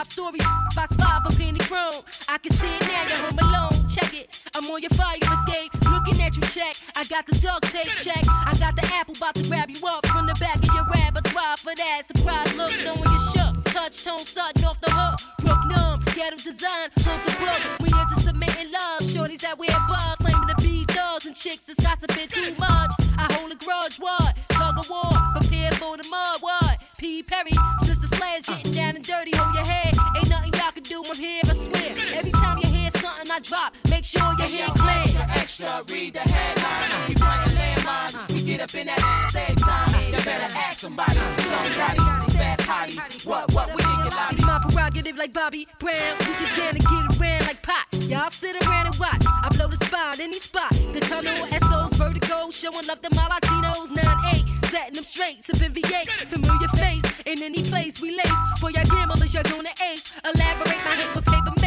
Top 0.04 0.12
story, 0.12 0.40
box 0.76 0.94
five 0.98 1.22
of 1.26 1.38
penny 1.38 1.60
chrome. 1.60 2.04
I 2.28 2.38
can 2.38 2.52
see 2.52 2.68
it 2.68 2.82
now. 2.82 3.08
You're 3.08 3.24
home 3.24 3.40
alone. 3.40 3.88
Check 3.88 4.14
it. 4.14 4.44
I'm 4.54 4.70
on 4.70 4.82
your 4.82 4.90
fire 4.90 5.16
escape. 5.16 5.72
Looking 5.90 6.22
at 6.22 6.36
you, 6.36 6.42
check. 6.42 6.76
I 6.98 7.06
got 7.06 7.26
the 7.26 7.40
duct 7.40 7.72
tape 7.72 7.88
check. 7.88 8.22
I 8.28 8.54
got 8.60 8.76
the 8.76 8.84
apple 8.92 9.16
about 9.16 9.36
to 9.36 9.48
grab 9.48 9.70
you 9.70 9.80
up 9.88 10.06
from 10.08 10.28
the 10.28 10.36
back 10.42 10.58
of 10.58 10.68
your 10.76 10.84
repertoire 10.92 11.56
for 11.56 11.74
that 11.76 12.02
surprise 12.12 12.54
look. 12.58 12.74
Knowing 12.84 13.00
you 13.00 13.20
shook. 13.32 13.64
Touch 13.72 14.04
tone 14.04 14.20
sudden 14.20 14.66
off 14.66 14.82
the 14.82 14.92
hook. 14.92 15.20
Brook 15.40 15.60
numb. 15.68 16.02
Ghetto 16.14 16.36
design. 16.36 16.92
Close 17.00 17.24
the 17.24 17.32
book. 17.40 17.80
We 17.80 17.88
into 17.88 18.20
submitting 18.20 18.74
love. 18.74 19.08
Shorties 19.08 19.40
that 19.48 19.58
wear 19.58 19.72
bars. 19.88 20.20
Claiming 20.20 20.50
to 20.50 20.56
be 20.68 20.84
thugs 20.84 21.28
and 21.28 21.36
chicks 21.36 21.64
that's 21.64 21.80
gossiping 21.80 22.28
too 22.28 22.54
much. 22.60 22.92
I 23.18 23.32
hold 23.40 23.54
a 23.54 23.56
grudge. 23.56 23.96
What? 24.04 24.36
Tug 24.50 24.80
of 24.80 24.90
war. 24.90 25.16
Prepare 25.40 25.72
for 25.80 25.96
the 25.96 26.04
mud. 26.12 26.42
What? 26.42 26.78
P. 26.98 27.24
Perry. 27.24 27.56
Sister 27.86 28.13
Slash 28.24 28.46
getting 28.48 28.72
down 28.72 28.96
and 28.96 29.06
dirty. 29.06 29.36
Hold 29.36 29.54
your 29.54 29.66
head. 29.66 29.94
Ain't 30.16 30.30
nothing 30.30 30.54
y'all 30.54 30.72
can 30.72 30.84
do. 30.84 31.04
I'm 31.06 31.16
here. 31.18 31.42
I 31.44 31.54
swear. 31.56 32.20
Every 32.20 32.32
time 32.32 32.58
you 32.60 32.68
hear 32.68 32.90
something 32.96 33.30
I 33.30 33.40
drop, 33.40 33.76
make 33.90 34.06
sure 34.06 34.22
your 34.38 34.48
Yo, 34.48 34.66
head 34.66 34.76
clear. 34.78 35.26
extra, 35.34 35.68
extra, 35.70 35.84
read 35.94 36.14
the 36.14 36.20
headlines. 36.20 37.63
We. 37.84 38.34
We 38.34 38.44
get 38.44 38.62
up 38.62 38.74
in 38.76 38.88
that 38.88 39.00
ass 39.00 39.36
every 39.36 39.56
time. 39.56 39.90
You 40.06 40.24
better 40.24 40.58
ask 40.58 40.80
somebody. 40.80 41.14
Clone 41.14 41.72
Gotti, 41.76 42.34
fast 42.34 42.62
hotties. 42.62 43.28
What, 43.28 43.54
what, 43.54 43.68
we 43.68 43.84
in 43.84 44.00
your 44.00 44.48
my 44.48 44.60
prerogative 44.60 45.18
like 45.18 45.34
Bobby 45.34 45.68
Brown. 45.80 46.18
We 46.20 46.26
get 46.26 46.56
down 46.56 46.76
and 46.76 46.80
get 46.80 47.20
around 47.20 47.48
like 47.48 47.62
pot. 47.62 47.86
Y'all 48.08 48.30
sit 48.30 48.56
around 48.64 48.88
and 48.88 48.96
watch. 49.00 49.24
I 49.26 49.50
blow 49.52 49.68
the 49.68 49.84
spot, 49.86 50.20
any 50.20 50.40
spot. 50.40 50.72
The 50.94 51.00
tunnel, 51.02 51.34
SOs, 51.34 51.98
vertigo, 51.98 52.52
showing 52.52 52.88
love 52.88 53.02
to 53.02 53.10
my 53.16 53.28
Latinos. 53.28 53.88
9-8, 53.88 54.66
setting 54.72 54.94
them 54.94 55.04
straight, 55.04 55.44
sipping 55.44 55.74
V8. 55.74 56.08
Familiar 56.32 56.68
face, 56.70 57.04
in 57.26 57.44
any 57.44 57.64
place 57.64 58.02
we 58.02 58.16
lace. 58.16 58.32
For 58.60 58.72
y'all 58.72 58.86
gamblers, 58.86 59.34
you're 59.34 59.44
gonna 59.44 59.74
ace. 59.92 60.16
Elaborate 60.24 60.84
my 60.86 60.96
hit 60.96 61.16
with 61.16 61.26
paper 61.26 61.63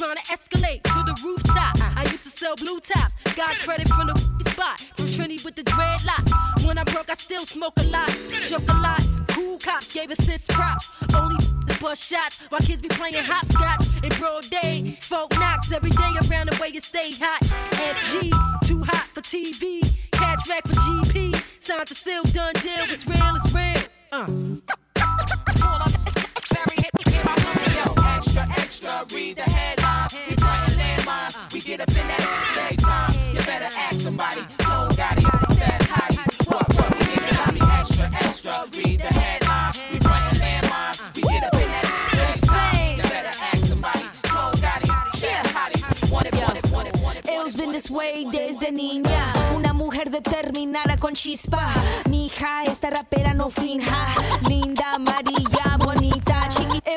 trying 0.00 0.16
to 0.16 0.22
escalate 0.22 0.82
to 0.82 1.02
the 1.04 1.14
rooftop. 1.22 1.76
I 1.94 2.04
used 2.04 2.22
to 2.22 2.30
sell 2.30 2.56
blue 2.56 2.80
tops. 2.80 3.14
Got 3.36 3.56
credit 3.58 3.86
from 3.88 4.06
the 4.06 4.18
spot. 4.50 4.80
From 4.96 5.04
Trini 5.06 5.44
with 5.44 5.56
the 5.56 5.62
dreadlock. 5.62 6.66
When 6.66 6.78
I 6.78 6.84
broke, 6.84 7.10
I 7.10 7.14
still 7.14 7.44
smoke 7.44 7.74
a 7.76 7.82
lot. 7.84 8.08
Choke 8.40 8.66
a 8.68 8.80
lot. 8.80 9.02
Cool 9.28 9.58
cops 9.58 9.92
gave 9.92 10.10
assist 10.10 10.48
props. 10.48 10.90
Only 11.14 11.36
bust 11.82 12.02
shots 12.10 12.40
while 12.48 12.62
kids 12.62 12.80
be 12.80 12.88
playing 12.88 13.22
hopscotch 13.22 13.88
in 14.02 14.08
broad 14.18 14.44
day. 14.48 14.96
Folk 15.02 15.32
knocks 15.38 15.70
every 15.70 15.90
day 15.90 16.12
around 16.30 16.48
the 16.48 16.58
way 16.60 16.68
you 16.68 16.80
stay 16.80 17.12
hot. 17.12 17.42
FG, 17.72 18.30
too 18.66 18.82
hot 18.82 19.06
for 19.12 19.20
TV. 19.20 19.82
Catch 20.12 20.48
rack 20.48 20.66
for 20.66 20.74
GP. 20.74 21.36
Signed 21.62 21.86
to 21.88 21.94
seal, 21.94 22.22
done 22.22 22.54
deal. 22.54 22.84
It's 22.84 23.06
real, 23.06 23.36
it's 23.36 23.54
real. 23.54 23.76
Uh. 24.12 24.26
Extra, 28.82 29.14
read 29.14 29.36
the 29.36 29.42
headlines. 29.42 30.14
We 30.26 30.36
playing 30.36 30.70
landmines. 30.80 31.52
We 31.52 31.60
get 31.60 31.80
up 31.80 31.90
in 31.90 32.06
that 32.08 32.20
ass 32.20 32.56
every 32.56 32.76
time. 32.76 33.12
You 33.34 33.40
better 33.44 33.68
ask 33.76 34.00
somebody. 34.00 34.40
Gotti's, 34.96 35.58
fast 35.58 35.90
hotties. 35.90 36.48
What, 36.48 36.66
what, 36.76 36.90
we 36.98 37.04
get 37.14 37.52
mean, 37.52 37.62
extra, 37.72 38.08
extra, 38.24 38.52
read 38.72 39.00
the 39.00 39.12
headlines. 39.12 39.82
We 39.92 39.98
playing 39.98 40.36
landmines. 40.40 41.14
We 41.14 41.22
get 41.22 41.44
up 41.44 41.54
in 41.60 41.68
that 41.68 42.38
time. 42.42 42.96
You 42.96 43.02
better 43.02 43.34
ask 43.52 43.66
somebody. 43.66 44.06
Gotti's, 44.22 45.52
hotties. 45.52 46.10
Want 46.10 46.26
it, 46.26 46.34
want 46.40 46.56
it, 46.56 46.72
want 46.72 46.88
it, 46.88 47.02
want 47.02 47.18
it. 47.18 47.26
Hemos 47.26 47.56
been 47.56 47.72
this 47.72 47.90
way 47.90 48.24
desde 48.32 48.72
niña. 48.72 49.32
Una 49.54 49.74
mujer 49.74 50.10
determinada 50.10 50.96
con 50.96 51.12
chispa. 51.14 51.70
Mi 52.08 52.26
hija, 52.26 52.64
esta 52.64 52.88
rapera 52.88 53.34
no 53.34 53.50
finja. 53.50 54.06
Linda, 54.48 54.94
amarilla, 54.94 55.76
bonita, 55.78 56.29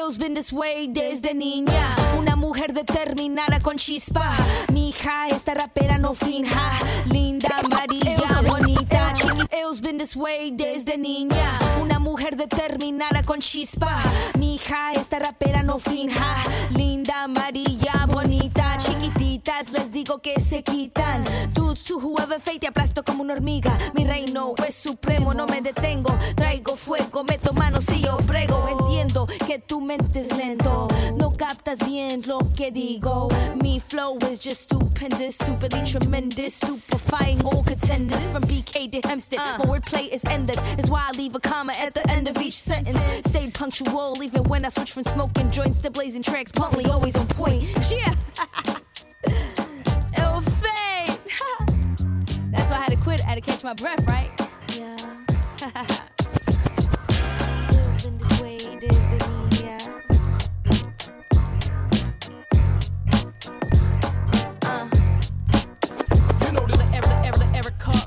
Hemos 0.04 0.18
been 0.18 0.34
this 0.34 0.52
way 0.52 0.90
desde 0.90 1.34
niña. 1.34 1.96
Una 2.18 2.36
mujer 2.36 2.74
determinada 2.74 3.62
con 3.62 3.78
chispa. 3.78 4.36
Mi 4.74 4.90
hija, 4.90 5.30
esta 5.30 5.54
rapera 5.54 5.98
no 5.98 6.14
finja. 6.14 6.72
Linda, 7.06 7.48
amarilla, 7.64 8.42
bonita, 8.46 9.14
chiqui. 9.14 9.48
Hemos 9.50 9.80
been 9.80 9.98
this 9.98 10.14
way 10.14 10.52
desde 10.52 10.98
niña. 10.98 11.58
Una 11.82 12.00
mujer 12.00 12.36
determinada 12.36 13.24
con 13.24 13.40
chispa. 13.40 14.04
Mi 14.38 14.56
hija, 14.56 14.92
esta 14.92 15.20
rapera 15.20 15.64
no 15.64 15.80
finja. 15.80 16.36
Linda, 16.72 17.24
amarilla, 17.24 18.06
bonita, 18.08 18.78
chiquititas. 18.80 19.72
Les 19.72 19.90
digo 19.94 20.20
que 20.22 20.38
se 20.42 20.64
quitan. 20.64 21.24
Dudes 21.54 21.84
to 21.86 21.98
whoever 21.98 22.42
fate, 22.42 22.60
te 22.60 22.68
aplasto 22.68 23.04
como 23.04 23.24
una 23.24 23.36
hormiga. 23.36 23.78
Mi 23.94 24.04
reino 24.04 24.54
es 24.68 24.76
supremo, 24.76 25.34
no 25.34 25.46
me 25.46 25.62
detengo. 25.62 26.14
Traigo 26.36 26.76
fuego, 26.76 27.24
meto 27.24 27.43
manos 27.64 27.90
y 27.90 28.02
yo 28.02 28.18
prego. 28.18 28.68
Entiendo 28.68 29.28
que 29.46 29.60
tu 29.60 29.80
mente 29.80 30.20
es 30.20 30.36
lento. 30.36 30.88
No 31.16 31.32
captas 31.32 31.80
bien 31.86 32.22
lo 32.26 32.40
que 32.56 32.72
digo. 32.72 33.30
Mi 33.62 33.80
flow 33.80 34.18
is 34.30 34.40
just 34.40 34.62
stupendous, 34.64 35.36
stupidly 35.36 35.84
tremendous, 35.86 36.56
stupefying 36.56 37.42
all 37.46 37.64
contenders. 37.64 38.26
From 38.32 38.44
BK 38.44 38.92
to 38.92 39.08
Hempstead, 39.08 39.40
uh. 39.40 39.58
my 39.60 39.66
wordplay 39.66 40.10
is 40.12 40.22
endless. 40.26 40.60
Is 40.78 40.90
why 40.90 41.10
I 41.10 41.18
leave 41.18 41.36
a 41.36 41.40
comma 41.40 41.74
at 41.74 41.94
the 41.94 42.04
end 42.10 42.28
of 42.28 42.38
each 42.38 42.58
sentence. 42.58 43.02
Stay 43.26 43.50
punctual 43.54 44.22
even 44.22 44.44
when 44.44 44.66
I 44.66 44.70
switch 44.70 44.92
from 44.92 45.06
smoking 45.06 45.50
joints 45.52 45.80
to 45.82 45.90
blazing 45.90 46.24
tracks. 46.24 46.52
Bluntly, 46.52 46.86
always 46.86 47.16
on 47.16 47.28
point. 47.28 47.64
Yeah. 47.90 48.14
It'll 50.18 50.42
fade. 50.42 51.18
That's 52.52 52.70
why 52.70 52.78
I 52.78 52.84
had 52.84 52.92
to 52.92 52.98
quit. 52.98 53.22
I 53.26 53.30
had 53.30 53.36
to 53.36 53.42
catch 53.42 53.64
my 53.64 53.74
breath, 53.74 54.06
right? 54.08 54.32
Yeah. 54.76 56.04
Way 58.44 58.58
desde 58.58 58.90
niña. 59.00 59.13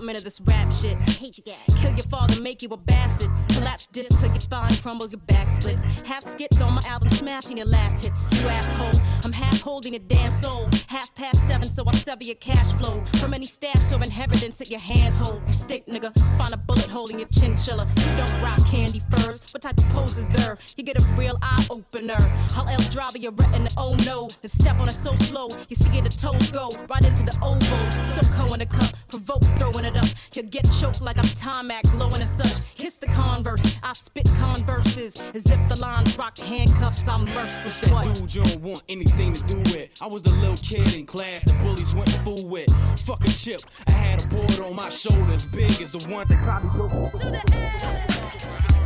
Ever 0.02 0.12
of 0.12 0.24
this 0.24 0.40
rap 0.42 0.72
shit. 0.72 0.96
I 0.96 1.10
hate 1.10 1.38
you 1.38 1.44
guys. 1.44 1.74
Kill 1.80 1.90
your 1.90 2.06
father, 2.10 2.40
make 2.40 2.62
you 2.62 2.68
a 2.70 2.76
bastard. 2.76 3.30
Collapse 3.50 3.86
disc 3.86 4.18
till 4.21 4.28
your 4.28 4.38
spine 4.38 4.75
crumbles, 4.76 5.12
your 5.12 5.21
back 5.26 5.49
splits. 5.49 5.84
Half 6.04 6.25
skits 6.25 6.60
on 6.60 6.75
my 6.75 6.82
album, 6.86 7.10
smashing 7.10 7.56
your 7.56 7.66
last 7.66 8.04
hit. 8.04 8.12
You 8.32 8.49
asshole. 8.49 9.00
I'm 9.25 9.32
half 9.32 9.60
holding 9.60 9.94
your 9.94 10.02
damn 10.06 10.30
soul. 10.30 10.68
Half 10.88 11.14
past 11.14 11.47
seven, 11.47 11.64
so 11.64 11.84
I 11.86 11.92
sever 11.92 12.25
your 12.25 12.36
cash 12.36 12.73
flow. 12.75 13.02
From 13.21 13.34
any 13.34 13.47
stash 13.47 13.92
or 13.92 13.97
inheritance 14.02 14.56
that 14.56 14.71
your 14.71 14.80
hands 14.80 15.18
hold. 15.18 15.42
You 15.47 15.52
stick, 15.52 15.86
nigga. 15.86 16.12
Find 16.38 16.52
a 16.52 16.56
bullet 16.56 16.86
hole 16.86 17.08
in 17.08 17.18
your 17.18 17.28
chinchilla. 17.28 17.86
You 17.97 18.16
don't 18.16 18.42
rock 18.42 18.64
candy 18.66 19.02
furs. 19.10 19.47
What 19.52 19.62
type 19.62 19.78
of 19.78 19.88
pose 19.88 20.16
is 20.18 20.28
there? 20.28 20.58
You 20.76 20.84
get 20.84 21.00
a 21.00 21.08
real 21.16 21.38
eye 21.42 21.66
opener. 21.71 22.16
I'll 22.54 22.68
El 22.68 22.80
drive 22.90 23.16
your 23.16 23.32
retina, 23.32 23.71
oh 23.76 23.94
no. 24.06 24.28
The 24.42 24.49
step 24.49 24.78
on 24.78 24.88
it 24.88 24.92
so 24.92 25.14
slow. 25.14 25.49
You 25.68 25.76
see 25.76 26.00
the 26.00 26.08
toes 26.08 26.50
go 26.50 26.71
right 26.88 27.04
into 27.04 27.23
the 27.23 27.36
oval. 27.42 27.90
So 28.14 28.23
in 28.52 28.60
the 28.60 28.66
cup, 28.66 28.94
provoke 29.08 29.42
throwing 29.56 29.85
it 29.86 29.96
up. 29.96 30.06
You 30.34 30.42
get 30.42 30.66
choked 30.80 31.00
like 31.00 31.16
I'm 31.18 31.25
Tomac, 31.25 31.82
glowing 31.92 32.20
as 32.20 32.36
such. 32.36 32.75
Kiss 32.75 32.96
the 32.99 33.06
converse, 33.06 33.78
I 33.82 33.92
spit 33.94 34.26
converses 34.36 35.22
as 35.34 35.46
if 35.46 35.68
the 35.68 35.76
lines 35.80 36.16
rock 36.18 36.36
handcuffs. 36.38 37.06
I'm 37.08 37.25
merciless. 37.26 37.78
That 37.80 37.90
What? 37.90 38.14
dude 38.14 38.34
you 38.34 38.44
don't 38.44 38.60
want 38.62 38.82
anything 38.88 39.34
to 39.34 39.42
do 39.44 39.56
with. 39.72 39.90
I 40.02 40.06
was 40.06 40.22
the 40.22 40.30
little 40.30 40.56
kid 40.56 40.94
in 40.94 41.06
class 41.06 41.44
the 41.44 41.52
bullies 41.62 41.94
went 41.94 42.10
fool 42.25 42.44
with. 42.46 42.68
Fuck 43.00 43.25
a 43.25 43.28
chip, 43.28 43.60
I 43.86 43.92
had 43.92 44.25
a 44.25 44.28
board 44.28 44.60
on 44.60 44.75
my 44.76 44.88
shoulders, 44.88 45.46
big 45.46 45.70
as 45.80 45.92
the 45.92 45.99
one 46.08 46.26
that 46.28 46.42
probably 46.44 46.70
go. 46.78 47.10
To 47.18 47.30
the 47.30 47.42
L, 47.54 48.85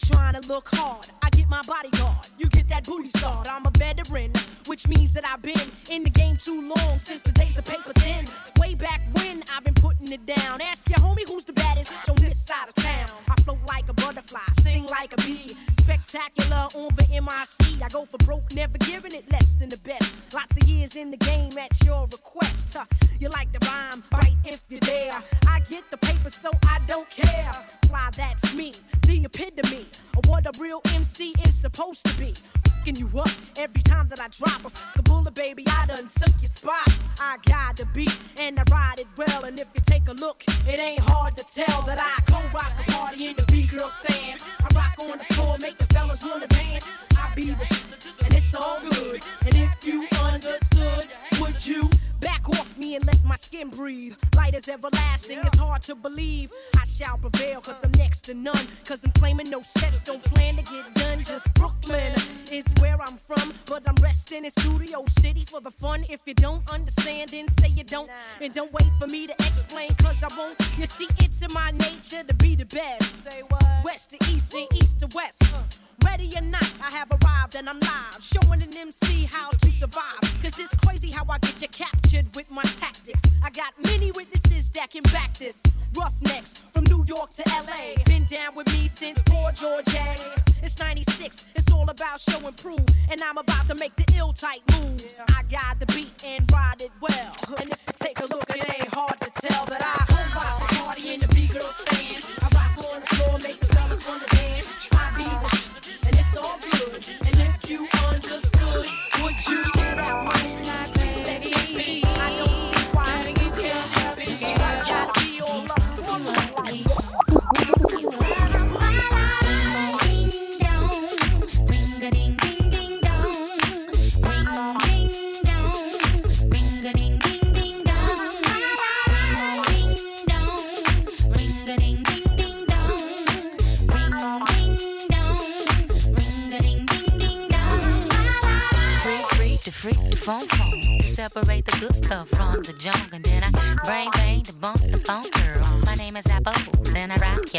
trying 0.00 0.34
to 0.40 0.48
look 0.48 0.68
hard? 0.72 1.06
I 1.22 1.30
get 1.30 1.48
my 1.48 1.62
bodyguard, 1.66 2.28
you 2.38 2.48
get 2.48 2.68
that 2.68 2.84
booty 2.84 3.08
start. 3.08 3.48
I'm 3.50 3.66
a 3.66 3.70
veteran, 3.70 4.32
which 4.66 4.88
means 4.88 5.14
that 5.14 5.26
I've 5.26 5.42
been 5.42 5.60
in 5.90 6.04
the 6.04 6.10
game 6.10 6.36
too 6.36 6.60
long 6.74 6.98
since 6.98 7.22
the 7.22 7.32
days 7.32 7.58
of 7.58 7.64
paper 7.64 7.92
thin. 7.94 8.24
Way 8.58 8.74
back 8.74 9.00
when 9.14 9.42
I've 9.52 9.64
been 9.64 9.74
putting 9.74 10.12
it 10.12 10.24
down. 10.26 10.60
Ask 10.60 10.88
your 10.88 10.98
homie 10.98 11.28
who's 11.28 11.44
the 11.44 11.52
baddest 11.52 11.92
on 12.08 12.16
this 12.16 12.44
side 12.44 12.68
of 12.68 12.74
town. 12.74 13.06
I 13.28 13.40
float 13.42 13.58
like 13.68 13.88
a 13.88 13.94
butterfly, 13.94 14.40
sting 14.60 14.86
like 14.86 15.12
a 15.12 15.16
bee. 15.16 15.56
Spectacular 15.90 16.68
the 16.70 17.20
MIC. 17.20 17.82
I 17.82 17.88
go 17.88 18.04
for 18.04 18.16
broke, 18.18 18.54
never 18.54 18.78
giving 18.78 19.12
it 19.12 19.28
less 19.32 19.56
than 19.56 19.68
the 19.68 19.76
best. 19.78 20.14
Lots 20.32 20.56
of 20.56 20.68
years 20.68 20.94
in 20.94 21.10
the 21.10 21.16
game 21.16 21.50
at 21.58 21.84
your 21.84 22.02
request. 22.02 22.76
Huh, 22.76 22.84
You 23.18 23.28
like 23.30 23.50
the 23.50 23.58
rhyme, 23.66 24.04
right 24.12 24.36
if 24.44 24.62
you 24.68 24.78
dare. 24.78 25.20
I 25.48 25.58
get 25.68 25.90
the 25.90 25.96
paper, 25.96 26.30
so 26.30 26.50
I 26.68 26.78
don't 26.86 27.10
care. 27.10 27.50
Fly, 27.88 28.08
that's 28.16 28.54
me, 28.54 28.72
the 29.02 29.24
epitome 29.24 29.86
of 30.16 30.28
what 30.28 30.46
a 30.46 30.52
real 30.62 30.80
MC 30.94 31.34
is 31.44 31.60
supposed 31.60 32.06
to 32.06 32.16
be. 32.20 32.34
Fucking 32.80 32.96
you 32.96 33.10
up 33.18 33.28
every 33.58 33.82
time 33.82 34.08
that 34.08 34.20
I 34.20 34.28
drop 34.28 34.64
a 34.64 34.70
fucking 34.70 35.02
bullet, 35.02 35.34
baby. 35.34 35.64
I 35.68 35.84
done 35.84 36.08
took 36.08 36.32
your 36.40 36.48
spot. 36.48 36.98
I 37.20 37.36
got 37.44 37.76
the 37.76 37.84
beat 37.92 38.18
and 38.40 38.58
I 38.58 38.62
ride 38.72 39.00
it 39.00 39.06
well. 39.18 39.44
And 39.44 39.60
if 39.60 39.68
you 39.74 39.82
take 39.84 40.08
a 40.08 40.14
look, 40.14 40.42
it 40.66 40.80
ain't 40.80 41.00
hard 41.00 41.36
to 41.36 41.44
tell 41.44 41.82
that 41.82 41.98
I 42.00 42.22
go 42.32 42.38
rock 42.54 42.72
a 42.78 42.90
party 42.92 43.26
in 43.26 43.36
the 43.36 43.42
B 43.52 43.66
girl 43.66 43.86
stand. 43.86 44.42
I 44.60 44.74
rock 44.74 44.94
on 44.98 45.18
the 45.18 45.34
floor, 45.34 45.58
make 45.60 45.76
the 45.76 45.84
fellas 45.92 46.24
wanna 46.24 46.46
dance. 46.46 46.86
I 47.18 47.30
be 47.34 47.50
the 47.50 47.64
shit, 47.66 48.08
and 48.24 48.32
it's 48.32 48.54
all 48.54 48.80
good. 48.80 49.26
And 49.44 49.54
if 49.54 49.86
you 49.86 50.06
understood, 50.24 51.06
would 51.38 51.66
you 51.66 51.90
back 52.20 52.48
off 52.48 52.78
me 52.78 52.96
and 52.96 53.06
let 53.06 53.22
my 53.24 53.36
skin 53.36 53.68
breathe? 53.68 54.16
Light 54.36 54.54
is 54.54 54.68
everlasting, 54.70 55.38
it's 55.40 55.58
hard 55.58 55.82
to 55.82 55.94
believe. 55.94 56.50
I 56.78 56.86
shall 56.86 57.18
prevail, 57.18 57.60
cause 57.60 57.78
I'm 57.84 57.92
next 57.92 58.22
to 58.22 58.34
none. 58.34 58.66
Cause 58.86 59.04
I'm 59.04 59.12
claiming 59.12 59.50
no 59.50 59.60
sets, 59.60 60.02
don't 60.02 60.22
plan 60.24 60.56
to 60.56 60.62
get 60.62 60.94
done. 60.94 61.22
Just 61.24 61.52
Brooklyn 61.54 62.14
is 62.50 62.64
where 62.80 63.00
I'm 63.00 63.16
from. 63.16 63.52
But 63.66 63.82
I'm 63.86 63.96
resting 64.02 64.44
in 64.44 64.50
Studio 64.50 65.04
City 65.06 65.44
for 65.44 65.60
the 65.60 65.70
fun. 65.70 66.04
If 66.08 66.20
you 66.26 66.34
don't 66.34 66.62
understand, 66.72 67.30
then 67.30 67.48
say 67.48 67.68
you 67.68 67.84
don't. 67.84 68.10
And 68.40 68.52
don't 68.52 68.72
wait 68.72 68.90
for 68.98 69.06
me 69.06 69.26
to 69.26 69.32
explain, 69.34 69.94
cause 69.96 70.22
I 70.22 70.28
won't. 70.36 70.58
You 70.78 70.86
see, 70.86 71.08
it's 71.18 71.42
in 71.42 71.52
my 71.52 71.70
nature 71.72 72.22
to 72.26 72.34
be 72.34 72.56
the 72.56 72.66
best. 72.66 73.24
Say 73.24 73.42
what? 73.48 73.64
West 73.84 74.10
to 74.10 74.16
east 74.32 74.54
and 74.54 74.66
east 74.74 75.00
to 75.00 75.08
west. 75.14 75.89
Ready 76.04 76.30
or 76.36 76.42
not, 76.42 76.72
I 76.82 76.90
have 76.92 77.10
arrived 77.10 77.54
and 77.56 77.68
I'm 77.68 77.80
live. 77.80 78.20
Showing 78.20 78.62
an 78.62 78.76
MC 78.76 79.24
how 79.24 79.50
to 79.50 79.70
survive. 79.70 80.20
Cause 80.42 80.58
it's 80.58 80.74
crazy 80.74 81.10
how 81.10 81.24
I 81.28 81.38
get 81.38 81.60
you 81.60 81.68
captured 81.68 82.26
with 82.34 82.50
my 82.50 82.62
tactics. 82.62 83.22
I 83.44 83.50
got 83.50 83.72
many 83.86 84.10
witnesses 84.12 84.70
that 84.70 84.90
can 84.90 85.02
back 85.04 85.34
this. 85.34 85.62
Roughnecks 85.94 86.62
from 86.72 86.84
New 86.84 87.04
York 87.06 87.32
to 87.34 87.42
LA. 87.48 88.02
Been 88.06 88.24
down 88.24 88.54
with 88.54 88.66
me 88.78 88.88
since 88.88 89.18
poor 89.26 89.52
George 89.52 89.94
A. 89.94 90.16
It's 90.62 90.78
96, 90.78 91.46
it's 91.54 91.72
all 91.72 91.88
about 91.88 92.20
show 92.20 92.46
and 92.46 92.56
prove. 92.56 92.86
And 93.10 93.22
I'm 93.22 93.38
about 93.38 93.66
to 93.68 93.74
make 93.74 93.96
the 93.96 94.04
ill 94.16 94.32
type 94.32 94.60
moves. 94.72 95.20
I 95.28 95.42
got 95.50 95.80
the 95.80 95.86
beat 95.86 96.12
and 96.24 96.50
ride 96.52 96.80
it 96.82 96.90
well. 97.00 97.34
And 97.58 97.70
if 97.70 97.78
you 97.86 97.94
take 97.98 98.20
a 98.20 98.26
look, 98.26 98.48
it 98.50 98.74
ain't 98.74 98.94
hard 98.94 99.18
to 99.20 99.30
tell 99.48 99.64
that 99.66 99.82
I 99.82 100.12
home 100.12 100.34
rock 100.34 100.68
the 100.68 100.76
party 100.76 101.14
in 101.14 101.20
the 101.20 101.28
B 101.28 101.46
girl 101.48 101.62
stand. 101.62 102.39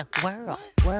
Your 0.01 0.23
world. 0.23 0.59
World 0.85 0.90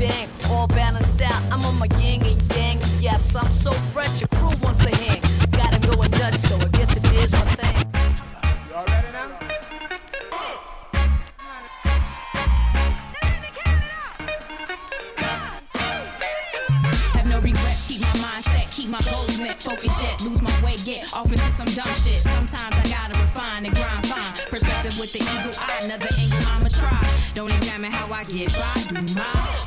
the 0.00 0.06
whole 0.06 0.26
shebang, 0.26 0.28
all 0.50 0.66
balanced 0.66 1.20
out. 1.22 1.42
I'm 1.52 1.64
on 1.64 1.78
my 1.78 1.86
yin 1.98 2.24
and 2.24 2.56
yang. 2.56 2.80
Yes, 2.98 3.34
I'm 3.34 3.50
so 3.50 3.72
fresh, 3.92 4.20
your 4.20 4.28
crew 4.28 4.52
wants 4.62 4.84
to 4.84 4.94
hang. 4.96 5.20
Got 5.50 5.74
'em 5.74 5.80
going 5.82 6.10
nuts, 6.12 6.48
so 6.48 6.56
I 6.56 6.64
guess 6.66 6.96
it 6.96 7.04
is 7.14 7.32
my 7.32 7.40
thing. 7.56 7.76
Y'all 8.70 8.86
ready 8.86 9.12
now? 9.12 9.28
Have 17.14 17.26
no 17.26 17.38
regrets, 17.40 17.88
keep 17.88 18.00
my 18.00 18.14
mindset, 18.24 18.70
keep 18.74 18.88
my 18.88 19.00
goals 19.00 19.38
met, 19.40 19.62
focus 19.62 20.02
yet, 20.02 20.20
lose 20.22 20.42
my 20.42 20.62
way, 20.64 20.76
get 20.84 21.12
off 21.14 21.30
into 21.30 21.50
some 21.50 21.66
dumb 21.66 21.94
shit. 21.94 22.18
Sometimes 22.18 22.74
I 22.76 22.84
gotta 22.88 23.18
refine 23.20 23.66
and 23.66 23.74
grind 23.74 24.06
fine. 24.06 24.32
Perspective 24.50 24.98
with 24.98 25.12
the 25.12 25.20
eagle 25.20 25.54
eye, 25.60 25.80
another 25.84 26.08
angle 26.08 26.38
I'ma 26.52 26.68
try. 26.68 27.02
Don't 27.34 27.50
examine 27.50 27.92
how 27.92 28.12
I 28.12 28.24
get 28.24 28.52
by, 28.52 28.74
do 28.74 28.78
my 28.78 28.79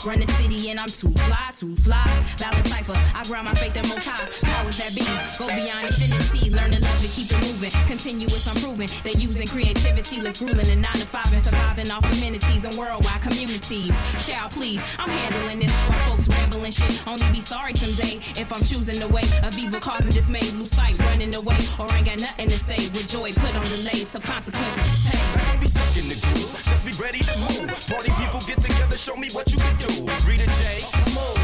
run 0.05 0.19
the 0.19 0.25
city 0.33 0.69
and 0.69 0.79
I'm 0.79 0.87
too 0.87 1.11
fly, 1.11 1.51
too 1.53 1.75
fly. 1.75 2.03
Balance 2.39 2.69
cipher, 2.69 2.93
I 3.23 3.25
grind 3.27 3.45
my 3.45 3.53
faith 3.53 3.71
the 3.71 3.87
most 3.87 4.03
high. 4.03 4.27
Powers 4.43 4.83
that 4.83 4.91
be, 4.91 5.07
go 5.39 5.47
beyond 5.47 5.87
infinity, 5.87 6.51
learn 6.51 6.75
to 6.75 6.79
love 6.83 6.99
it, 6.99 7.11
keep 7.15 7.31
it 7.31 7.39
moving. 7.39 7.71
Continuous 7.87 8.43
improving, 8.51 8.91
they 9.07 9.15
using 9.15 9.47
creativity, 9.47 10.19
let's 10.19 10.41
ruling 10.43 10.67
the 10.67 10.75
nine 10.75 10.99
to 10.99 11.07
five 11.07 11.31
and 11.31 11.39
surviving 11.39 11.87
off 11.87 12.03
amenities 12.03 12.67
and 12.67 12.75
worldwide 12.75 13.23
communities. 13.23 13.95
Child, 14.19 14.51
please, 14.51 14.83
I'm 14.99 15.07
handling 15.07 15.63
this 15.63 15.71
while 15.87 16.03
folks 16.11 16.27
rambling 16.35 16.75
shit. 16.75 17.07
Only 17.07 17.23
be 17.31 17.39
sorry 17.39 17.71
someday 17.71 18.19
if 18.35 18.51
I'm 18.51 18.59
choosing 18.59 18.99
the 18.99 19.07
way 19.07 19.23
of 19.39 19.55
evil 19.55 19.79
causing 19.79 20.11
dismay, 20.11 20.43
lose 20.59 20.75
sight, 20.75 20.99
running 21.07 21.31
away, 21.31 21.55
or 21.79 21.87
ain't 21.95 22.11
got 22.11 22.19
nothing 22.19 22.51
to 22.51 22.59
say. 22.59 22.91
With 22.91 23.07
joy 23.07 23.31
put 23.31 23.55
on 23.55 23.63
delay, 23.63 24.03
tough 24.03 24.27
consequences 24.27 25.07
pay. 25.07 25.23
Don't 25.47 25.63
be 25.63 25.71
stuck 25.71 25.95
in 25.95 26.11
the 26.11 26.19
groove, 26.27 26.51
just 26.59 26.83
be 26.83 26.91
ready 26.99 27.23
to 27.23 27.33
move. 27.47 27.71
Party 27.87 28.11
people 28.19 28.43
get 28.43 28.59
together, 28.59 28.99
show 28.99 29.15
me 29.15 29.31
what 29.31 29.47
you 29.47 29.59
can 29.63 29.79
do. 29.79 29.87
Rita 30.27 30.43
J, 30.43 30.83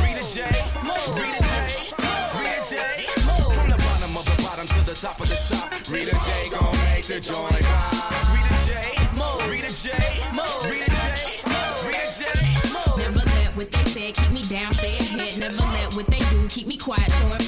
Rita 0.03 0.18
J, 0.29 0.43
Rita 0.45 1.41
J, 1.41 1.93
Rita 2.37 2.61
J. 2.69 2.77
From 3.55 3.67
the 3.67 3.77
bottom 3.77 4.15
of 4.15 4.25
the 4.25 4.43
bottom 4.43 4.67
to 4.67 4.85
the 4.85 4.93
top 4.93 5.19
of 5.19 5.27
the 5.27 5.35
top, 5.49 5.71
Rita 5.89 6.15
J 6.23 6.49
gon' 6.51 6.71
make 6.85 7.05
the 7.05 7.19
joint 7.19 7.65
pop. 7.65 8.29
Rita 8.29 8.53
J, 8.61 8.69
Rita 9.49 9.73
J, 9.73 9.89
Rita 10.69 10.91
J, 10.91 11.41
Rita 11.87 12.05
J. 12.19 12.29
Never 12.97 13.25
let 13.25 13.57
what 13.57 13.71
they 13.71 13.89
said 13.89 14.13
keep 14.13 14.31
me 14.31 14.43
down, 14.43 14.71
stay 14.71 15.17
ahead. 15.17 15.39
Never 15.39 15.63
let 15.73 15.95
what 15.95 16.05
they 16.05 16.19
do 16.29 16.47
keep 16.47 16.67
me 16.67 16.77
quiet, 16.77 17.11
show 17.11 17.25
and 17.25 17.41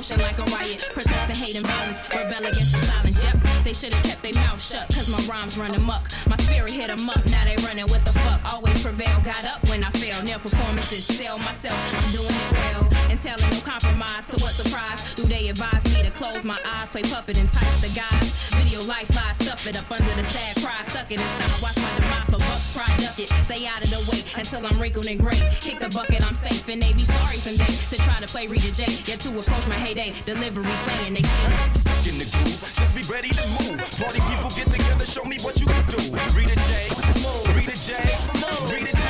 like 0.00 0.38
a 0.38 0.44
riot, 0.56 0.90
protesting 0.92 1.36
hate 1.36 1.56
and 1.56 1.66
violence, 1.66 2.00
rebel 2.10 2.40
against 2.40 2.72
the 2.72 2.86
silence. 2.86 3.22
Yep, 3.22 3.36
they 3.64 3.74
should 3.74 3.92
have 3.92 4.04
kept 4.04 4.22
their 4.22 4.34
mouth 4.42 4.60
shut, 4.60 4.88
cause 4.88 5.08
my 5.12 5.20
rhymes 5.32 5.58
run 5.58 5.70
amok. 5.74 6.08
My 6.26 6.36
spirit 6.36 6.70
hit 6.70 6.80
hit 6.80 7.00
'em 7.00 7.10
up, 7.10 7.24
now 7.28 7.44
they 7.44 7.56
running 7.66 7.84
with 7.92 8.04
the 8.04 8.18
fuck. 8.20 8.40
Always 8.52 8.82
prevail, 8.82 9.20
got 9.22 9.44
up 9.44 9.60
when 9.68 9.84
I 9.84 9.90
fail. 9.90 10.16
Near 10.24 10.38
performances, 10.38 11.04
sell 11.04 11.36
myself, 11.38 11.76
I'm 11.92 12.08
doing 12.16 12.34
it 12.34 12.52
well. 12.52 12.82
And 13.10 13.18
telling 13.18 13.50
no 13.50 13.60
compromise, 13.60 14.28
to 14.28 14.36
what 14.42 14.52
surprise? 14.52 15.14
Do 15.14 15.22
they 15.24 15.48
advise 15.48 15.84
me 15.94 16.02
to 16.02 16.10
close 16.10 16.42
my 16.44 16.58
eyes, 16.64 16.88
play 16.88 17.02
puppet, 17.02 17.36
entice 17.38 17.80
the 17.80 17.92
guys? 17.92 18.26
Video 18.56 18.80
life 18.88 19.08
lies, 19.14 19.36
stuff 19.36 19.66
it 19.66 19.76
up 19.76 19.90
under 19.90 20.14
the 20.14 20.26
sad 20.28 20.64
cry, 20.64 20.80
suck 20.82 21.10
it 21.12 21.20
inside, 21.20 21.52
watch 21.60 21.76
my 21.84 21.90
demise 22.00 22.28
for 22.32 22.40
bucks, 22.40 22.72
cry, 22.74 22.90
duck 23.04 23.18
it. 23.18 23.28
Stay 23.44 23.66
out 23.66 23.82
of 23.82 23.90
the 23.90 24.00
way 24.10 24.20
until 24.40 24.64
I'm 24.64 24.78
wrinkled 24.80 25.06
and 25.06 25.20
gray. 25.20 25.40
Kick 25.60 25.78
the 25.78 25.90
bucket, 25.90 26.24
I'm 26.26 26.34
safe, 26.34 26.66
and 26.68 26.80
they 26.80 26.92
be 26.92 27.02
sorry 27.02 27.36
someday 27.36 27.72
to 27.92 27.96
try 28.06 28.18
to 28.20 28.28
play 28.28 28.46
Rita 28.46 28.72
J. 28.72 28.88
Yet 29.04 29.20
to 29.26 29.30
approach 29.36 29.66
my 29.66 29.76
heyday, 29.90 30.14
delivery 30.24 30.74
slaying 30.84 31.14
they 31.14 31.20
in 32.08 32.18
the 32.18 32.24
groove, 32.30 32.60
just 32.78 32.94
be 32.94 33.02
ready 33.12 33.28
to 33.28 33.44
move. 33.58 33.78
Party 33.98 34.20
people 34.30 34.50
get 34.54 34.68
together, 34.68 35.04
show 35.04 35.24
me 35.24 35.36
what 35.42 35.60
you 35.60 35.66
can 35.66 35.84
do. 35.86 35.98
Rita 36.36 36.54
J, 36.70 36.88
Rita 37.54 37.76
J, 37.86 37.94
Rita 38.72 38.96
J, 38.96 39.09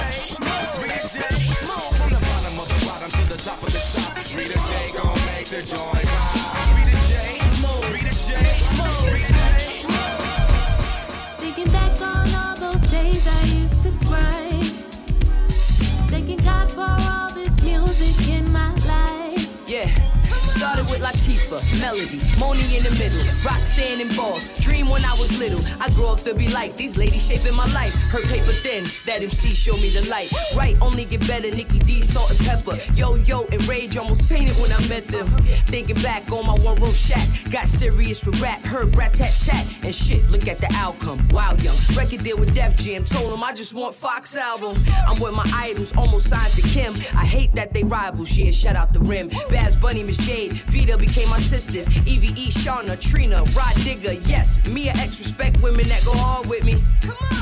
Melody, 21.51 22.19
Monie 22.39 22.77
in 22.77 22.85
the 22.85 22.91
middle, 22.91 23.23
Roxanne 23.45 24.01
and 24.01 24.17
Balls. 24.17 24.47
Dream 24.59 24.89
when 24.89 25.05
I 25.05 25.13
was 25.15 25.39
little. 25.39 25.61
I 25.81 25.89
grew 25.91 26.07
up 26.07 26.21
to 26.21 26.35
be 26.35 26.49
like 26.49 26.77
these 26.77 26.97
ladies 26.97 27.27
shaping 27.27 27.55
my 27.55 27.67
life. 27.73 27.95
Her 28.11 28.21
paper 28.29 28.53
thin, 28.53 28.85
that 29.07 29.23
MC 29.23 29.55
showed 29.55 29.81
me 29.81 29.91
the 29.91 30.09
light. 30.09 30.33
Right, 30.55 30.77
only 30.81 31.05
get 31.05 31.27
better. 31.27 31.51
Nikki 31.51 31.79
D, 31.81 32.03
Salt-N-Pepa. 32.03 32.97
Yo 32.97 33.17
yo 33.17 33.47
and 33.53 33.67
Rage 33.69 33.97
almost 33.97 34.25
fainted 34.25 34.57
when 34.59 34.73
I 34.73 34.81
met 34.89 35.07
them. 35.09 35.29
Thinking 35.67 36.01
back 36.03 36.31
on 36.33 36.47
my 36.47 36.55
one 36.55 36.81
room 36.81 36.93
shack, 36.93 37.27
got 37.51 37.67
serious 37.67 38.25
with 38.25 38.41
rap. 38.41 38.61
Heard 38.65 38.95
rat 38.97 39.15
tat 39.15 39.35
tat 39.43 39.67
and 39.83 39.95
shit. 39.95 40.29
Look 40.31 40.47
at 40.49 40.59
the 40.59 40.73
outcome. 40.75 41.27
Wow, 41.31 41.55
young 41.61 41.77
record 41.95 42.23
deal 42.23 42.39
with 42.39 42.55
Def 42.55 42.77
Jam. 42.77 43.05
Told 43.05 43.33
them 43.33 43.43
I 43.43 43.53
just 43.53 43.75
want 43.75 43.95
Fox 43.95 44.37
album. 44.37 44.77
I'm 45.07 45.19
with 45.21 45.35
my 45.35 45.49
idols, 45.55 45.93
almost 45.97 46.29
signed 46.29 46.53
to 46.53 46.63
Kim. 46.63 46.95
I 47.15 47.25
hate 47.25 47.55
that 47.55 47.73
they 47.73 47.83
rivals. 47.83 48.31
Yeah, 48.37 48.51
shout 48.51 48.77
out 48.77 48.93
the 48.93 49.01
rim. 49.01 49.29
Baz 49.51 49.77
Bunny, 49.77 50.03
Miss 50.03 50.17
J 50.17 50.41
made. 50.41 50.53
Vita 50.53 50.97
became 50.97 51.29
my 51.29 51.39
sisters. 51.41 51.87
EVE, 52.07 52.53
Shawnna, 52.53 53.01
Trina, 53.01 53.43
Rah 53.57 53.73
Digga. 53.85 54.21
Yes, 54.29 54.67
Mia 54.69 54.93
ex-respect 54.93 55.63
women 55.63 55.89
that 55.89 56.05
go 56.05 56.13
hard 56.13 56.47
with 56.47 56.65
me. 56.65 56.83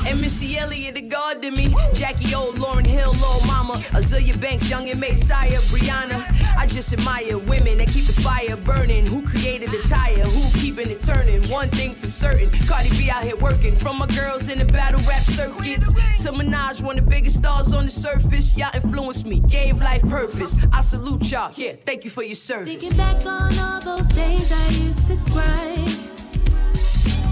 And 0.06 0.20
Missy 0.20 0.56
Elliott, 0.56 0.94
the 0.94 1.02
god 1.02 1.42
to 1.42 1.50
me. 1.50 1.74
Jackie 1.92 2.34
O, 2.34 2.52
Lauryn 2.52 2.86
Hill, 2.86 3.12
Lil 3.12 3.40
Mama. 3.46 3.74
Azealia 3.92 4.40
Banks, 4.40 4.70
Young 4.70 4.88
and 4.88 5.00
Messiah, 5.00 5.58
Brianna. 5.70 6.24
I 6.56 6.66
just 6.66 6.92
admire 6.92 7.38
women 7.38 7.78
that 7.78 7.88
keep 7.88 8.06
the 8.06 8.12
fire 8.22 8.56
burning. 8.56 9.06
Who 9.06 9.22
created 9.22 9.70
the 9.70 9.82
tire? 9.88 10.22
Who 10.22 10.58
keeping 10.58 10.88
it 10.90 11.02
turning? 11.02 11.42
One 11.48 11.68
thing 11.68 11.94
for 11.94 12.06
certain, 12.06 12.50
Cardi 12.66 12.90
B 12.90 13.10
out 13.10 13.22
here 13.22 13.36
working. 13.36 13.74
From 13.74 13.98
my 13.98 14.06
girls 14.06 14.48
in 14.48 14.58
the 14.58 14.64
battle 14.64 15.00
rap 15.08 15.22
circuits 15.22 15.92
to 16.22 16.32
Minaj, 16.32 16.82
one 16.82 16.98
of 16.98 17.04
the 17.04 17.10
biggest 17.10 17.36
stars 17.36 17.72
on 17.72 17.84
the 17.84 17.90
surface. 17.90 18.56
Y'all 18.56 18.70
influenced 18.74 19.26
me, 19.26 19.40
gave 19.40 19.78
life 19.78 20.02
purpose. 20.08 20.56
I 20.72 20.80
salute 20.80 21.30
y'all. 21.30 21.52
Yeah, 21.56 21.72
thank 21.84 22.04
you 22.04 22.10
for 22.10 22.22
your 22.22 22.34
service. 22.34 22.68
Thinking 22.68 22.96
back 22.96 23.24
on 23.26 23.58
all 23.58 23.80
those 23.88 24.08
days 24.08 24.52
I 24.52 24.68
used 24.86 25.06
to 25.06 25.16
grind. 25.32 25.92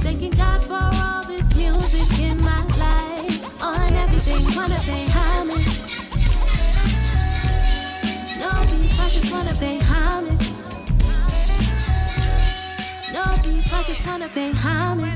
Thanking 0.04 0.30
God 0.30 0.64
for 0.64 0.82
all 1.02 1.22
this 1.32 1.48
music 1.54 2.08
in 2.28 2.36
my 2.40 2.62
life. 2.84 3.36
On 3.62 3.92
everything, 4.04 4.42
wanna 4.56 4.80
pay 4.90 5.04
homage. 5.16 5.76
No 8.42 8.50
beef, 8.70 9.00
I 9.04 9.08
just 9.16 9.28
wanna 9.32 9.54
pay 9.64 9.78
homage. 9.90 10.46
No 13.16 13.24
beef, 13.44 13.72
I 13.78 13.82
just 13.90 14.06
wanna 14.06 14.28
pay 14.28 14.52
homage. 14.52 15.15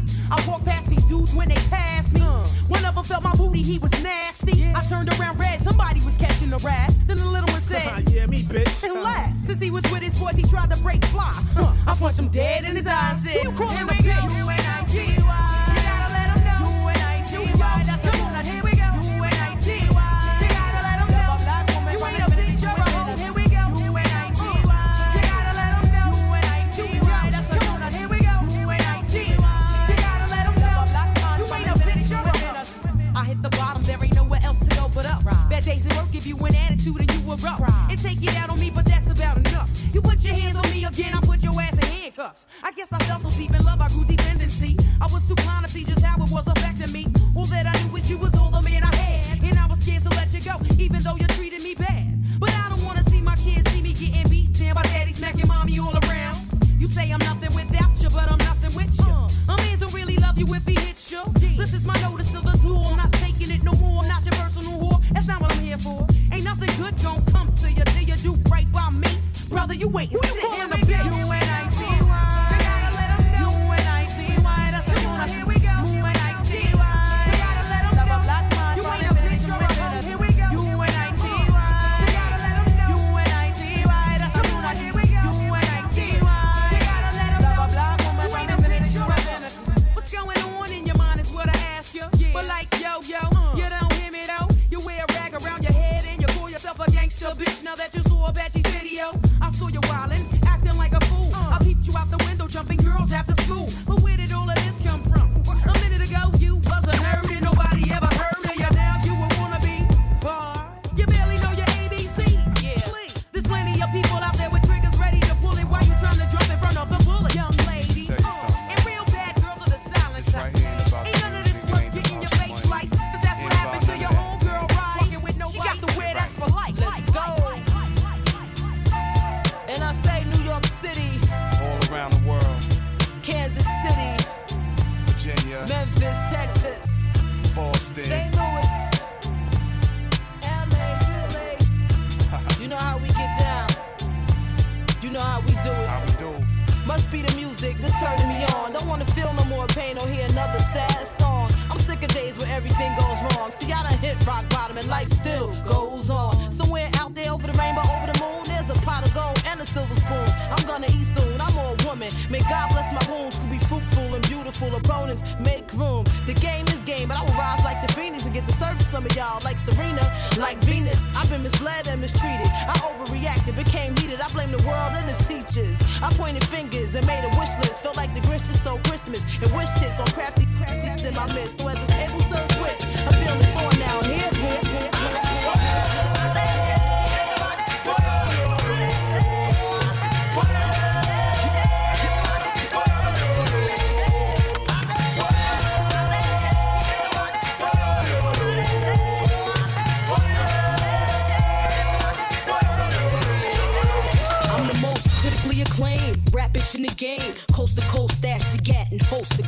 I 0.31 0.47
walked 0.47 0.65
past 0.65 0.87
these 0.89 1.03
dudes 1.05 1.35
when 1.35 1.49
they 1.49 1.55
passed 1.69 2.13
me. 2.13 2.21
One 2.21 2.85
of 2.85 2.95
them 2.95 3.03
felt 3.03 3.21
my 3.23 3.33
booty, 3.35 3.61
he 3.61 3.77
was 3.79 3.91
nasty. 4.01 4.71
I 4.73 4.81
turned 4.87 5.09
around 5.19 5.37
red, 5.39 5.61
somebody 5.61 5.99
was 6.05 6.17
catching 6.17 6.49
the 6.49 6.57
rat. 6.59 6.93
Then 7.05 7.17
the 7.17 7.25
little 7.25 7.49
one 7.51 7.61
said, 7.61 8.09
Yeah, 8.09 8.25
me, 8.27 8.43
bitch. 8.43 8.83
and 8.83 9.03
laughed. 9.03 9.45
Since 9.45 9.59
he 9.59 9.69
was 9.71 9.83
with 9.91 10.01
his 10.01 10.17
boys, 10.17 10.37
he 10.37 10.43
tried 10.43 10.71
to 10.71 10.77
break 10.77 11.03
fly. 11.05 11.31
Huh. 11.53 11.73
I 11.85 11.95
punched 11.95 12.19
him 12.19 12.29
dead 12.29 12.63
in 12.63 12.75
his 12.77 12.87
eye 12.87 13.09
and 13.09 13.17
said, 13.17 13.43
You 13.43 13.51
calling 13.51 13.77
a 13.77 13.91
bitch? 13.91 14.07
I 14.09 14.81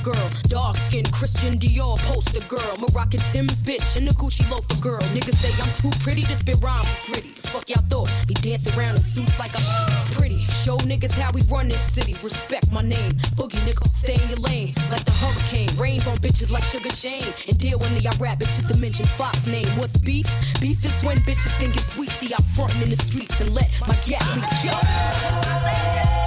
girl. 0.03 0.29
Dark 0.49 0.75
skin, 0.75 1.05
Christian 1.05 1.57
Dior 1.57 1.97
poster 1.99 2.41
girl. 2.47 2.75
Moroccan 2.77 3.21
Timbs 3.31 3.63
bitch 3.63 3.97
and 3.97 4.07
the 4.07 4.13
Gucci 4.15 4.47
loafer 4.51 4.79
girl. 4.81 5.01
Niggas 5.15 5.35
say 5.35 5.51
I'm 5.61 5.71
too 5.73 5.97
pretty 6.03 6.23
to 6.23 6.35
spit 6.35 6.57
rhymes 6.61 6.87
is 6.87 7.09
gritty. 7.09 7.29
Fuck 7.49 7.69
y'all 7.69 7.83
thought? 7.89 8.09
Be 8.27 8.33
dancing 8.35 8.77
around 8.77 8.95
in 8.97 9.03
suits 9.03 9.39
like 9.39 9.51
I'm 9.55 10.11
pretty. 10.11 10.45
Show 10.63 10.77
niggas 10.79 11.13
how 11.13 11.31
we 11.31 11.41
run 11.43 11.69
this 11.69 11.81
city. 11.81 12.15
Respect 12.21 12.71
my 12.71 12.81
name. 12.81 13.13
Boogie 13.37 13.63
nigga, 13.65 13.87
stay 13.91 14.21
in 14.21 14.29
your 14.29 14.39
lane. 14.39 14.73
Like 14.91 15.05
the 15.05 15.11
hurricane. 15.11 15.69
Rains 15.77 16.05
on 16.07 16.17
bitches 16.17 16.51
like 16.51 16.63
Sugar 16.63 16.89
Shane. 16.89 17.33
And 17.47 17.57
deal 17.57 17.79
when 17.79 17.93
I 17.93 18.11
rap 18.19 18.39
bitches 18.39 18.67
to 18.67 18.77
mention 18.77 19.05
Fox 19.17 19.47
name. 19.47 19.67
What's 19.77 19.97
beef? 19.97 20.27
Beef 20.59 20.83
is 20.83 21.01
when 21.01 21.17
bitches 21.17 21.55
think 21.57 21.75
it's 21.75 21.93
sweet. 21.93 22.09
See, 22.09 22.33
I'm 22.33 22.43
frontin' 22.43 22.83
in 22.83 22.89
the 22.89 22.95
streets 22.95 23.39
and 23.39 23.53
let 23.53 23.69
my 23.81 23.95
gat 24.05 24.25
leak. 24.35 24.63
Yo. 24.63 26.22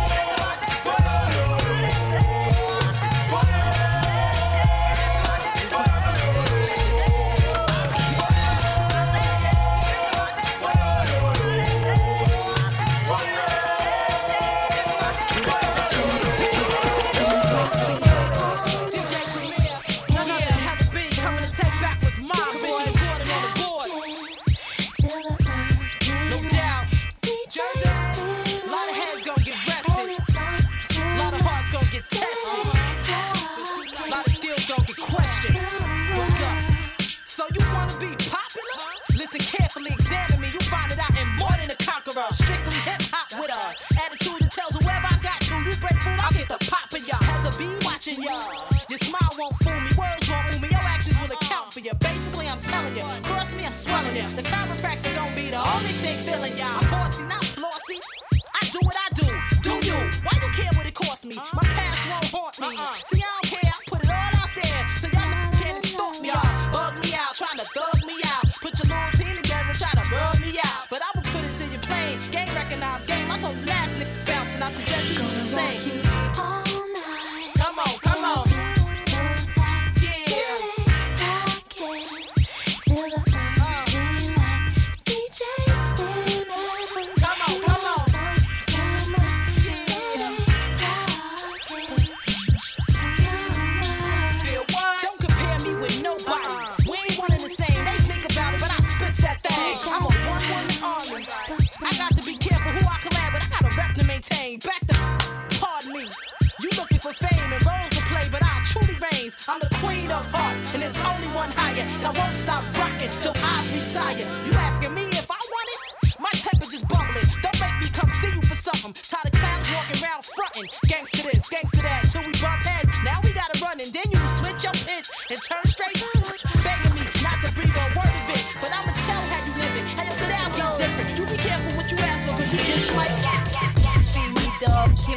Y'all. 48.26 48.42
Your 48.90 48.98
smile 48.98 49.32
won't 49.38 49.56
fool 49.62 49.80
me, 49.80 49.90
words 49.94 50.28
won't 50.28 50.52
move 50.52 50.62
me. 50.62 50.68
Your 50.68 50.82
actions 50.82 51.16
will 51.20 51.32
account 51.32 51.72
for 51.72 51.80
you. 51.80 51.94
Basically, 51.94 52.48
I'm 52.48 52.60
telling 52.60 52.94
you. 52.96 53.06
Trust 53.22 53.56
me, 53.56 53.64
I'm 53.64 53.72
swelling 53.72 54.16
you. 54.16 54.26
The 54.34 54.42
chiropractor 54.42 55.14
gon' 55.14 55.34
be 55.34 55.50
the 55.50 55.62
only 55.74 55.94
thing 56.02 56.16
filling 56.26 56.56
y'all. 56.58 56.82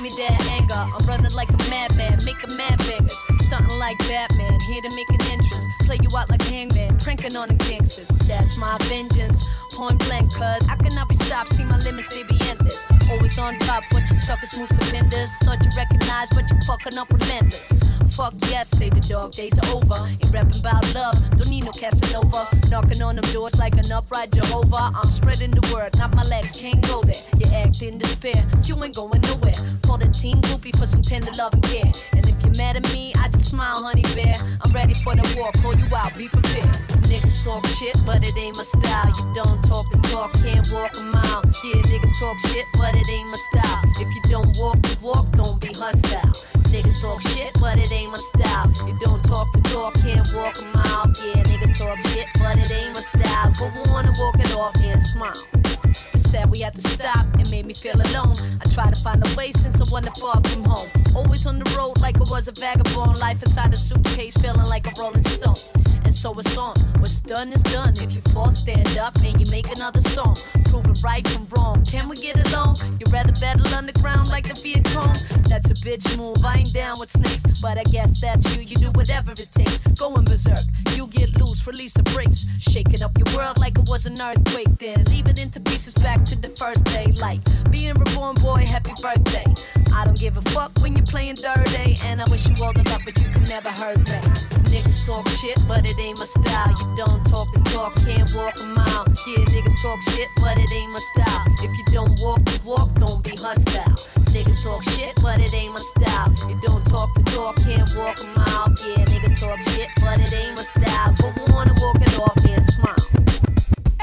Give 0.02 0.18
me 0.18 0.24
that 0.24 0.48
anger. 0.52 0.74
I'm 0.76 1.06
running 1.06 1.34
like 1.34 1.50
a 1.50 1.70
madman, 1.70 2.20
making 2.24 2.56
mad 2.56 2.78
bangers. 2.80 3.16
Stunting 3.42 3.78
like 3.80 3.98
Batman, 4.08 4.60
here 4.62 4.82
to 4.82 4.96
make 4.96 5.10
an 5.10 5.22
entrance. 5.32 5.66
Play 5.86 5.98
you 6.02 6.10
out 6.18 6.30
like 6.30 6.42
hangman, 6.44 6.98
pranking 7.00 7.36
on 7.36 7.50
the 7.50 7.56
gangsters. 7.56 8.08
That's 8.28 8.58
my 8.58 8.78
vengeance. 8.84 9.48
Point 9.74 10.00
blank, 10.08 10.32
cuz 10.32 10.68
I 10.70 10.76
cannot 10.76 11.10
be 11.10 11.16
stopped. 11.16 11.50
See 11.50 11.64
my 11.66 11.78
limits, 11.80 12.10
they 12.16 12.24
be 12.24 12.40
endless. 12.48 12.80
Always 13.10 13.38
on 13.40 13.58
top, 13.60 13.84
what 13.92 14.10
you 14.10 14.16
suckers 14.18 14.58
move 14.58 14.70
stupendous. 14.70 15.32
Thought 15.44 15.64
you 15.66 15.72
recognized, 15.76 16.36
but 16.36 16.50
you 16.50 16.58
fucking 16.66 16.98
up 16.98 17.10
relentless. 17.10 17.99
Fuck 18.20 18.34
yes, 18.52 18.68
say 18.72 18.90
the 18.90 19.00
dog 19.00 19.32
days 19.32 19.58
are 19.58 19.78
over. 19.78 20.06
Ain't 20.06 20.30
rapping 20.34 20.60
about 20.60 20.84
love, 20.94 21.16
don't 21.40 21.50
need 21.50 21.64
no 21.64 21.72
Casanova. 21.72 22.52
Knocking 22.70 23.02
on 23.02 23.16
them 23.16 23.24
doors 23.32 23.58
like 23.58 23.78
an 23.80 23.90
upright 23.90 24.32
Jehovah. 24.32 24.92
I'm 24.94 25.08
spreading 25.08 25.52
the 25.52 25.64
word, 25.74 25.98
not 25.98 26.14
my 26.14 26.24
legs, 26.24 26.60
can't 26.60 26.86
go 26.86 27.02
there. 27.02 27.16
You 27.38 27.48
act 27.56 27.82
in 27.82 27.98
despair, 27.98 28.36
you 28.66 28.76
ain't 28.84 28.94
going 28.94 29.22
nowhere. 29.22 29.56
Call 29.84 30.00
the 30.00 30.10
team 30.10 30.42
groupie 30.42 30.78
for 30.78 30.86
some 30.86 31.02
tender 31.02 31.32
love 31.38 31.54
and 31.54 31.64
care. 31.64 31.88
And 32.12 32.28
if 32.28 32.36
you're 32.44 32.52
mad 32.58 32.76
at 32.76 32.92
me, 32.92 33.14
I 33.24 33.30
just 33.30 33.52
smile, 33.52 33.88
honey 33.88 34.04
bear. 34.14 34.36
I'm 34.36 34.72
ready 34.74 34.96
for 34.96 35.16
the 35.16 35.24
war, 35.40 35.54
call 35.64 35.76
you 35.80 35.88
out, 35.96 36.12
be 36.18 36.28
prepared. 36.28 36.76
Niggas 37.08 37.46
talk 37.46 37.66
shit, 37.80 37.96
but 38.06 38.20
it 38.28 38.36
ain't 38.36 38.58
my 38.58 38.64
style. 38.64 39.08
You 39.16 39.32
don't 39.34 39.64
talk 39.64 39.90
the 39.94 39.98
talk, 40.12 40.34
can't 40.44 40.68
walk 40.74 40.92
a 41.00 41.06
mile. 41.06 41.42
Yeah, 41.64 41.82
niggas 41.88 42.20
talk 42.20 42.38
shit, 42.52 42.66
but 42.74 42.96
it 42.96 43.10
ain't 43.10 43.30
my 43.32 43.40
style. 43.48 43.80
If 43.96 44.12
you 44.14 44.22
don't 44.28 44.52
walk 44.60 44.76
the 44.84 44.98
walk, 45.02 45.32
don't 45.40 45.60
be 45.62 45.72
hostile. 45.72 46.36
Niggas 46.70 47.02
talk 47.02 47.22
shit, 47.22 47.52
but 47.60 47.80
it 47.80 47.92
ain't 47.92 48.12
my 48.12 48.18
style. 48.18 48.72
You 48.88 48.98
don't 49.00 49.24
talk 49.24 49.52
the 49.54 49.62
talk, 49.74 49.96
can't 49.96 50.28
walk 50.36 50.56
a 50.62 50.66
mile. 50.66 51.08
Yeah, 51.26 51.44
niggas 51.50 51.78
talk 51.78 51.98
shit, 52.10 52.28
but 52.40 52.58
it 52.58 52.72
ain't 52.72 52.94
my 52.94 53.02
style. 53.02 53.52
Go 53.58 53.66
on 53.92 54.06
and 54.06 54.16
walk 54.20 54.40
it 54.40 54.56
off 54.56 54.76
and 54.84 55.02
smile. 55.02 55.79
You 55.90 56.20
said 56.20 56.50
we 56.50 56.60
had 56.60 56.76
to 56.76 56.82
stop, 56.82 57.26
it 57.40 57.50
made 57.52 57.66
me 57.66 57.74
feel 57.74 57.96
alone. 57.96 58.36
I 58.62 58.66
tried 58.74 58.94
to 58.94 59.02
find 59.02 59.26
a 59.26 59.36
way 59.36 59.52
since 59.52 59.82
I 59.82 59.92
wandered 59.92 60.18
far 60.18 60.40
from 60.42 60.64
home. 60.64 60.88
Always 61.16 61.46
on 61.46 61.60
the 61.60 61.70
road 61.78 62.00
like 62.00 62.18
I 62.18 62.30
was 62.30 62.48
a 62.48 62.52
vagabond. 62.52 63.20
Life 63.20 63.42
inside 63.42 63.74
a 63.74 63.78
suitcase, 63.78 64.34
feeling 64.36 64.66
like 64.66 64.86
a 64.86 64.94
rolling 65.02 65.24
stone. 65.24 65.56
And 66.04 66.14
so 66.14 66.38
it's 66.40 66.58
on. 66.58 66.76
What's 67.00 67.20
done 67.22 67.54
is 67.54 67.64
done. 67.64 67.94
If 67.98 68.14
you 68.14 68.22
fall, 68.34 68.52
stand 68.52 68.98
up 68.98 69.16
and 69.24 69.40
you 69.40 69.52
make 69.52 69.70
another 69.76 70.02
song. 70.02 70.36
Proving 70.66 70.96
right 71.04 71.28
from 71.28 71.48
wrong. 71.56 71.84
Can 71.86 72.10
we 72.10 72.16
get 72.16 72.36
along? 72.52 72.78
You'd 73.00 73.12
rather 73.12 73.34
battle 73.34 73.68
underground 73.76 74.30
like 74.30 74.48
the 74.48 74.54
Viet 74.54 74.86
Cong? 74.86 75.16
That's 75.50 75.70
a 75.70 75.76
bitch 75.86 76.18
move. 76.18 76.44
I 76.44 76.60
ain't 76.60 76.74
down 76.74 77.00
with 77.00 77.10
snakes, 77.10 77.62
but 77.62 77.78
I 77.78 77.84
guess 77.84 78.22
that's 78.22 78.56
you. 78.56 78.64
You 78.64 78.76
do 78.76 78.92
whatever 78.92 79.32
it 79.32 79.50
takes. 79.54 79.86
Going 80.00 80.24
berserk. 80.26 80.60
You 81.00 81.08
get 81.08 81.34
loose, 81.40 81.66
release 81.66 81.94
the 81.94 82.04
brakes. 82.12 82.46
Shaking 82.60 83.02
up 83.04 83.18
your 83.18 83.38
world 83.38 83.58
like 83.58 83.78
it 83.78 83.88
was 83.88 84.06
an 84.06 84.20
earthquake. 84.20 84.68
Then 84.80 85.06
leave 85.06 85.28
it 85.28 85.42
into 85.42 85.62
pieces 85.62 85.94
back 85.94 86.26
to 86.26 86.36
the 86.36 86.50
first 86.50 86.84
day. 86.88 87.14
Like 87.22 87.40
being 87.72 87.94
reborn, 87.94 88.36
boy, 88.36 88.66
happy 88.68 88.92
birthday. 89.02 89.48
I 89.96 90.04
don't 90.04 90.20
give 90.20 90.36
a 90.36 90.42
fuck 90.52 90.74
when 90.82 90.98
you're 90.98 91.06
playing 91.06 91.36
dirty. 91.36 91.96
And 92.04 92.20
I 92.22 92.26
wish 92.30 92.50
you 92.50 92.56
all 92.62 92.74
the 92.74 92.84
luck, 92.92 93.04
but 93.06 93.18
you 93.18 93.30
can 93.32 93.46
never 93.46 93.70
hurt 93.70 94.00
me. 94.12 94.20
Niggas 94.68 95.06
talk 95.06 95.26
shit, 95.40 95.58
but 95.70 95.88
it 95.88 95.98
ain't 95.98 96.20
my 96.20 96.26
style. 96.26 96.68
You 96.68 96.88
don't 96.98 97.24
talk 97.32 97.48
the 97.54 97.62
talk, 97.72 97.96
can't 98.04 98.28
walk 98.36 98.60
a 98.60 98.68
mile. 98.68 99.08
Yeah, 99.24 99.48
niggas 99.56 99.82
talk 99.82 100.04
shit, 100.12 100.28
but 100.44 100.58
it 100.58 100.70
ain't 100.76 100.92
my 100.92 101.00
style. 101.16 101.46
If 101.64 101.72
you 101.80 101.86
don't 101.96 102.20
walk 102.20 102.44
the 102.44 102.60
walk, 102.66 102.90
don't 103.00 103.24
be 103.24 103.40
hostile. 103.40 104.19
Niggas 104.34 104.64
talk 104.64 104.84
shit, 104.84 105.16
but 105.24 105.40
it 105.40 105.54
ain't 105.54 105.74
my 105.74 105.80
style. 105.80 106.34
You 106.50 106.60
don't 106.62 106.86
talk 106.86 107.14
the 107.16 107.24
talk, 107.32 107.56
can't 107.58 107.90
walk 107.96 108.20
a 108.22 108.28
mile. 108.38 108.70
Yeah, 108.86 109.06
niggas 109.06 109.40
talk 109.40 109.60
shit, 109.74 109.90
but 110.02 110.20
it 110.20 110.34
ain't 110.34 110.56
my 110.56 110.64
style. 110.64 111.14
Go 111.18 111.58
on 111.58 111.68
and 111.68 111.80
walk 111.82 111.96
it 112.02 112.20
off 112.20 112.46
and 112.46 112.66
smile. 112.66 112.96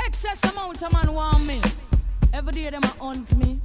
Excess 0.04 0.42
amount 0.50 0.82
of 0.82 0.92
man 0.92 1.14
want 1.14 1.46
me. 1.46 1.60
Every 2.32 2.52
day 2.52 2.70
them 2.70 2.82
a 2.82 2.88
hunt 3.04 3.36
me. 3.38 3.60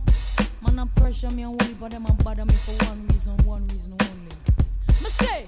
Man 0.62 0.80
a 0.80 0.86
pressure 1.00 1.32
me 1.32 1.44
and 1.44 1.60
worry, 1.60 1.74
but 1.80 1.92
them 1.92 2.06
a 2.06 2.14
bother 2.24 2.46
me 2.46 2.54
for 2.54 2.86
one 2.86 3.08
reason, 3.08 3.36
one 3.46 3.68
reason 3.68 3.94
only. 3.94 4.32
Me 5.02 5.10
say, 5.10 5.46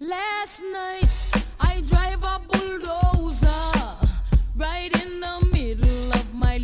last 0.00 0.60
night 0.72 1.46
I 1.60 1.80
drive 1.80 2.22
a 2.22 2.40
bulldozer 2.46 3.48
right 4.54 4.90
in 5.02 5.20
the 5.20 5.48
middle 5.52 6.10
of 6.12 6.34
my 6.34 6.58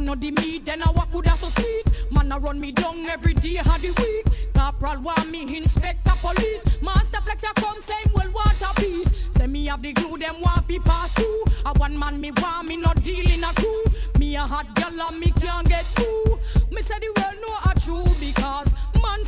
never 0.00 0.16
know 0.16 0.20
the 0.20 0.30
meat, 0.42 0.64
then 0.64 0.82
I 0.82 0.90
walk 0.92 1.10
that 1.24 1.36
so 1.36 1.48
sweet. 1.48 2.12
Man, 2.12 2.30
I 2.30 2.38
run 2.38 2.60
me 2.60 2.72
down 2.72 3.06
every 3.06 3.34
day, 3.34 3.54
had 3.54 3.80
the 3.80 3.92
week. 3.98 4.54
Corporal 4.54 5.02
want 5.02 5.30
me, 5.30 5.42
inspector 5.56 6.12
police. 6.20 6.62
Master 6.82 7.20
flex, 7.20 7.42
I 7.44 7.52
come, 7.54 7.80
same 7.82 8.12
well, 8.14 8.30
water 8.30 8.72
peace. 8.76 9.28
Say 9.32 9.46
me 9.46 9.66
have 9.66 9.82
the 9.82 9.92
glue, 9.92 10.18
them 10.18 10.40
want 10.40 10.64
fi 10.66 10.78
pass 10.78 11.14
through. 11.14 11.44
A 11.66 11.72
one 11.78 11.98
man 11.98 12.20
me 12.20 12.30
want 12.40 12.68
me 12.68 12.76
not 12.76 13.02
deal 13.02 13.28
in 13.28 13.42
a 13.42 13.52
crew. 13.54 13.84
Me 14.18 14.36
a 14.36 14.40
hot 14.40 14.74
girl 14.74 15.08
and 15.08 15.18
me 15.18 15.32
can't 15.40 15.68
get 15.68 15.84
through. 15.84 16.38
Me 16.70 16.82
say 16.82 16.98
the 17.00 17.17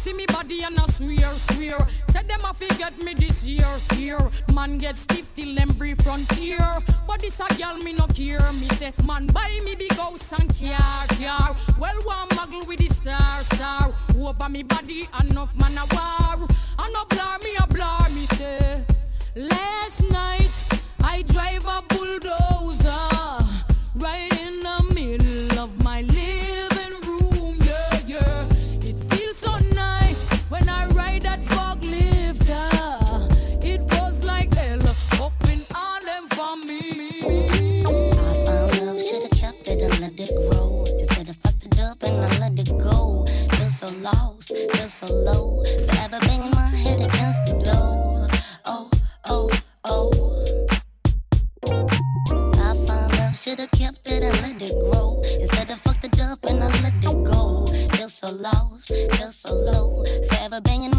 see 0.00 0.14
me 0.14 0.24
body 0.26 0.62
and 0.62 0.78
I 0.78 0.86
swear, 0.86 1.30
swear. 1.34 1.78
Said 2.08 2.26
them 2.26 2.40
a 2.48 2.54
forget 2.54 2.96
me 3.02 3.12
this 3.12 3.46
year, 3.46 3.70
here. 3.92 4.30
Man 4.54 4.78
get 4.78 4.96
stiff 4.96 5.34
till 5.34 5.54
them 5.54 5.68
brief 5.76 5.98
frontier. 5.98 6.78
But 7.06 7.20
this 7.20 7.38
a 7.40 7.46
girl 7.56 7.76
me 7.76 7.92
no 7.92 8.06
care. 8.06 8.40
Me 8.60 8.68
say 8.78 8.92
man 9.06 9.26
buy 9.26 9.58
me 9.64 9.74
big 9.74 9.92
house 9.92 10.32
and 10.32 10.48
car, 10.58 11.06
car. 11.20 11.54
Well 11.78 12.00
one 12.04 12.28
muggle 12.30 12.66
with 12.66 12.78
the 12.78 12.88
star, 12.88 13.42
star. 13.42 13.92
Over 14.16 14.48
me 14.48 14.62
body 14.62 15.06
enough 15.20 15.54
man 15.54 15.76
a 15.76 15.84
war. 15.94 16.48
And 16.78 16.92
no 16.94 17.04
blur 17.04 17.36
me 17.44 17.52
a 17.62 17.66
blur 17.66 18.08
me 18.14 18.24
say. 18.38 18.82
Last 19.36 20.02
night 20.10 20.50
I 21.02 21.22
drive 21.22 21.66
a 21.66 21.82
bulldozer 21.88 23.10
right 23.96 24.29
let 40.20 40.30
it. 40.30 40.98
Instead 40.98 41.28
of 41.28 41.36
fucked 41.36 41.64
it 41.64 41.80
up 41.80 42.02
and 42.02 42.24
I 42.24 42.38
let 42.38 42.58
it 42.58 42.78
go. 42.78 43.24
Feel 43.26 43.70
so 43.70 43.96
lost, 43.98 44.48
feel 44.48 44.88
so 44.88 45.06
low. 45.14 45.64
Forever 45.88 46.18
banging 46.20 46.50
my 46.50 46.68
head 46.68 47.00
against 47.00 47.46
the 47.46 47.62
door. 47.64 48.26
Oh, 48.66 48.90
oh, 49.28 49.50
oh. 49.86 50.44
I 52.54 52.86
found 52.86 53.16
love, 53.16 53.38
should've 53.38 53.70
kept 53.72 54.10
it 54.10 54.22
and 54.22 54.42
let 54.42 54.62
it 54.62 54.74
grow. 54.80 55.22
Instead 55.40 55.70
of 55.70 55.80
fucked 55.80 56.04
it 56.04 56.20
up 56.20 56.44
and 56.46 56.64
I 56.64 56.66
let 56.82 57.04
it 57.04 57.24
go. 57.24 57.66
Feel 57.96 58.08
so 58.08 58.34
lost, 58.34 58.88
feel 58.88 59.30
so 59.30 59.54
low. 59.54 60.04
Forever 60.28 60.60
banging 60.60 60.96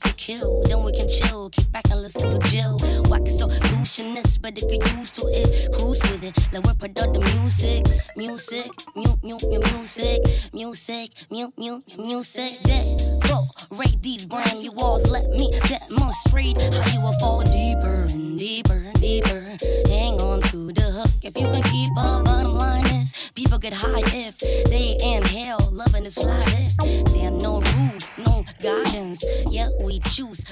to 0.00 0.12
kill. 0.14 0.62
Then 0.64 0.82
we 0.82 0.92
can 0.92 1.08
chill, 1.08 1.50
kick 1.50 1.70
back 1.72 1.90
and 1.90 2.02
listen 2.02 2.30
to 2.30 2.38
Jill. 2.48 2.76
Whack 3.10 3.28
so 3.28 3.48
loosenness, 3.48 4.40
but 4.40 4.54
they 4.54 4.78
get 4.78 4.96
used 4.96 5.18
to 5.20 5.26
it. 5.28 5.72
Cruise 5.78 6.00
with 6.02 6.22
it, 6.22 6.52
like 6.52 6.64
we 6.64 6.74
product 6.74 7.14
the 7.14 7.20
music. 7.38 7.86
Music, 8.16 8.70
mute, 8.96 9.22
mute, 9.22 9.44
mute, 9.48 9.72
music. 9.74 10.20
Music, 10.52 11.10
mute, 11.30 11.52
mute, 11.58 11.84
mute, 11.86 12.06
music. 12.06 12.58
Then 12.64 12.96
go, 13.20 13.44
rate 13.70 14.00
these 14.02 14.24
brand 14.24 14.60
new 14.60 14.72
walls. 14.72 15.06
Let 15.06 15.28
me 15.30 15.50
demonstrate 15.68 16.62
how 16.62 16.92
you 16.92 17.00
will 17.00 17.18
fall 17.18 17.40
deeper 17.42 18.06
and 18.10 18.38
deeper 18.38 18.72
and 18.72 19.00
deeper. 19.00 19.56
Hang 19.88 20.14
on 20.20 20.40
to 20.52 20.72
the 20.72 20.90
hook 20.90 21.10
if 21.22 21.36
you 21.38 21.46
can 21.46 21.62
keep 21.62 21.90
up. 21.96 22.24
Bottom 22.24 22.56
line 22.56 22.86
is, 22.86 23.30
people 23.34 23.58
get 23.58 23.72
high 23.72 24.02
if 24.06 24.38
they 24.38 24.96
inhale, 25.02 25.58
loving 25.70 26.04
the 26.04 26.10
slightest. 26.10 26.81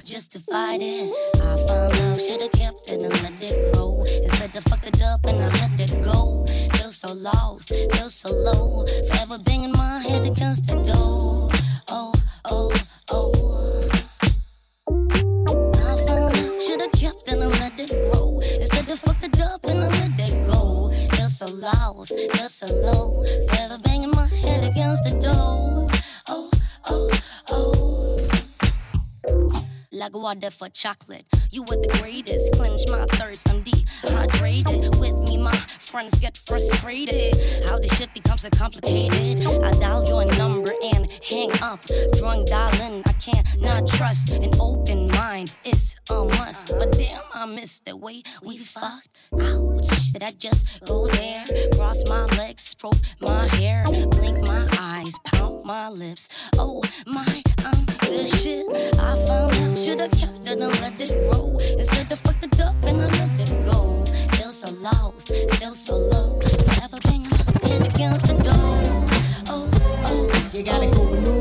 Just 0.05 0.33
to 0.33 0.41
fight 0.41 0.81
it. 0.83 1.13
I 1.37 1.57
found 1.67 1.99
love, 2.01 2.21
should've 2.21 2.53
kept 2.53 2.93
it 2.93 3.01
and 3.01 3.23
let 3.23 3.43
it 3.43 3.73
grow. 3.73 4.05
Instead 4.05 4.57
of 4.57 4.65
fucked 4.65 4.87
it 4.87 5.03
up 5.03 5.25
and 5.27 5.45
I 5.45 5.49
let 5.49 5.81
it 5.81 6.03
go. 6.03 6.45
Feel 6.75 6.91
so 6.91 7.15
lost, 7.15 7.69
feel 7.69 8.11
so 8.11 8.35
low. 8.35 8.87
Forever 9.09 9.39
banging 9.39 9.73
my 9.73 10.01
head 10.01 10.27
against 10.27 10.67
the 10.67 10.77
door. 10.77 11.49
Oh, 11.89 12.13
oh, 12.51 12.73
oh. 13.11 13.89
I 14.89 16.07
found 16.07 16.37
love, 16.37 16.63
should've 16.63 16.93
kept 16.93 17.33
and 17.33 17.41
let 17.41 17.79
it 17.79 17.91
grow. 17.91 18.41
Instead 18.41 18.91
of 18.91 18.99
fucked 19.01 19.25
it 19.25 19.41
up 19.41 19.65
and 19.67 19.85
I 19.85 19.89
let 19.89 20.31
it 20.31 20.47
go. 20.47 20.93
Feel 21.13 21.29
so 21.29 21.47
lost, 21.57 22.13
feel 22.15 22.49
so 22.49 22.67
low. 22.77 23.20
Like 30.13 30.23
water 30.23 30.51
for 30.51 30.69
chocolate. 30.69 31.25
You 31.51 31.63
were 31.63 31.77
the 31.77 31.99
greatest. 32.01 32.53
Clench 32.55 32.81
my 32.91 33.05
thirst. 33.17 33.49
I'm 33.51 33.63
dehydrated. 33.63 34.97
With 34.99 35.19
me, 35.21 35.37
my 35.37 35.55
friends 35.79 36.19
get 36.21 36.37
frustrated. 36.37 37.35
How 37.69 37.79
this 37.79 37.97
shit 37.97 38.13
becomes 38.13 38.43
so 38.43 38.51
complicated. 38.51 39.47
I 39.47 39.71
dial 39.73 40.05
your 40.07 40.25
number 40.37 40.73
and 40.83 41.09
hang 41.29 41.51
up. 41.63 41.81
Drunk 42.17 42.49
dialing. 42.49 43.03
I 43.07 43.13
can't 43.13 43.47
not 43.61 43.87
trust. 43.89 44.33
An 44.33 44.51
open 44.59 45.07
mind 45.13 45.55
is 45.65 45.95
a 46.11 46.25
must. 46.25 46.77
But 46.77 46.93
damn, 46.93 47.23
I 47.33 47.47
miss 47.47 47.81
the 47.81 47.97
way 47.97 48.23
we 48.43 48.59
fucked. 48.59 49.11
Ouch. 49.41 50.13
Did 50.13 50.25
I 50.25 50.33
just 50.33 50.67
go 50.87 51.07
there? 51.07 51.45
Cross 51.77 52.03
my 52.09 52.25
legs, 52.37 52.63
stroke 52.63 52.97
my 53.21 53.47
hair, 53.47 53.85
blink 53.85 54.49
my 54.49 54.67
eyes, 54.81 55.13
pound 55.25 55.65
my 55.65 55.89
lips. 55.89 56.29
Oh 56.59 56.83
my, 57.07 57.43
I'm 58.13 58.27
shit. 58.27 58.67
I 58.99 59.15
found 59.27 59.53
out, 59.55 59.79
should've 59.79 60.11
kept 60.11 60.51
it 60.51 60.61
and 60.61 60.81
let 60.81 61.01
it 61.01 61.11
grow. 61.31 61.59
Instead 61.61 62.11
of 62.11 62.19
fucked 62.19 62.43
it 62.43 62.61
up 62.61 62.75
and 62.89 63.03
I 63.03 63.07
let 63.07 63.51
it 63.53 63.65
go. 63.65 64.05
Feel 64.37 64.51
so 64.51 64.75
lost, 64.77 65.29
feel 65.29 65.75
so 65.75 65.97
low. 65.97 66.41
Forever 66.41 66.99
banging 67.05 67.31
my 67.31 67.69
head 67.69 67.87
against 67.87 68.27
the 68.27 68.35
door. 68.43 68.83
Oh, 69.49 69.71
oh, 70.07 70.51
You 70.53 70.65
gotta 70.65 70.91
go 70.91 71.05
with 71.05 71.23
no. 71.23 71.40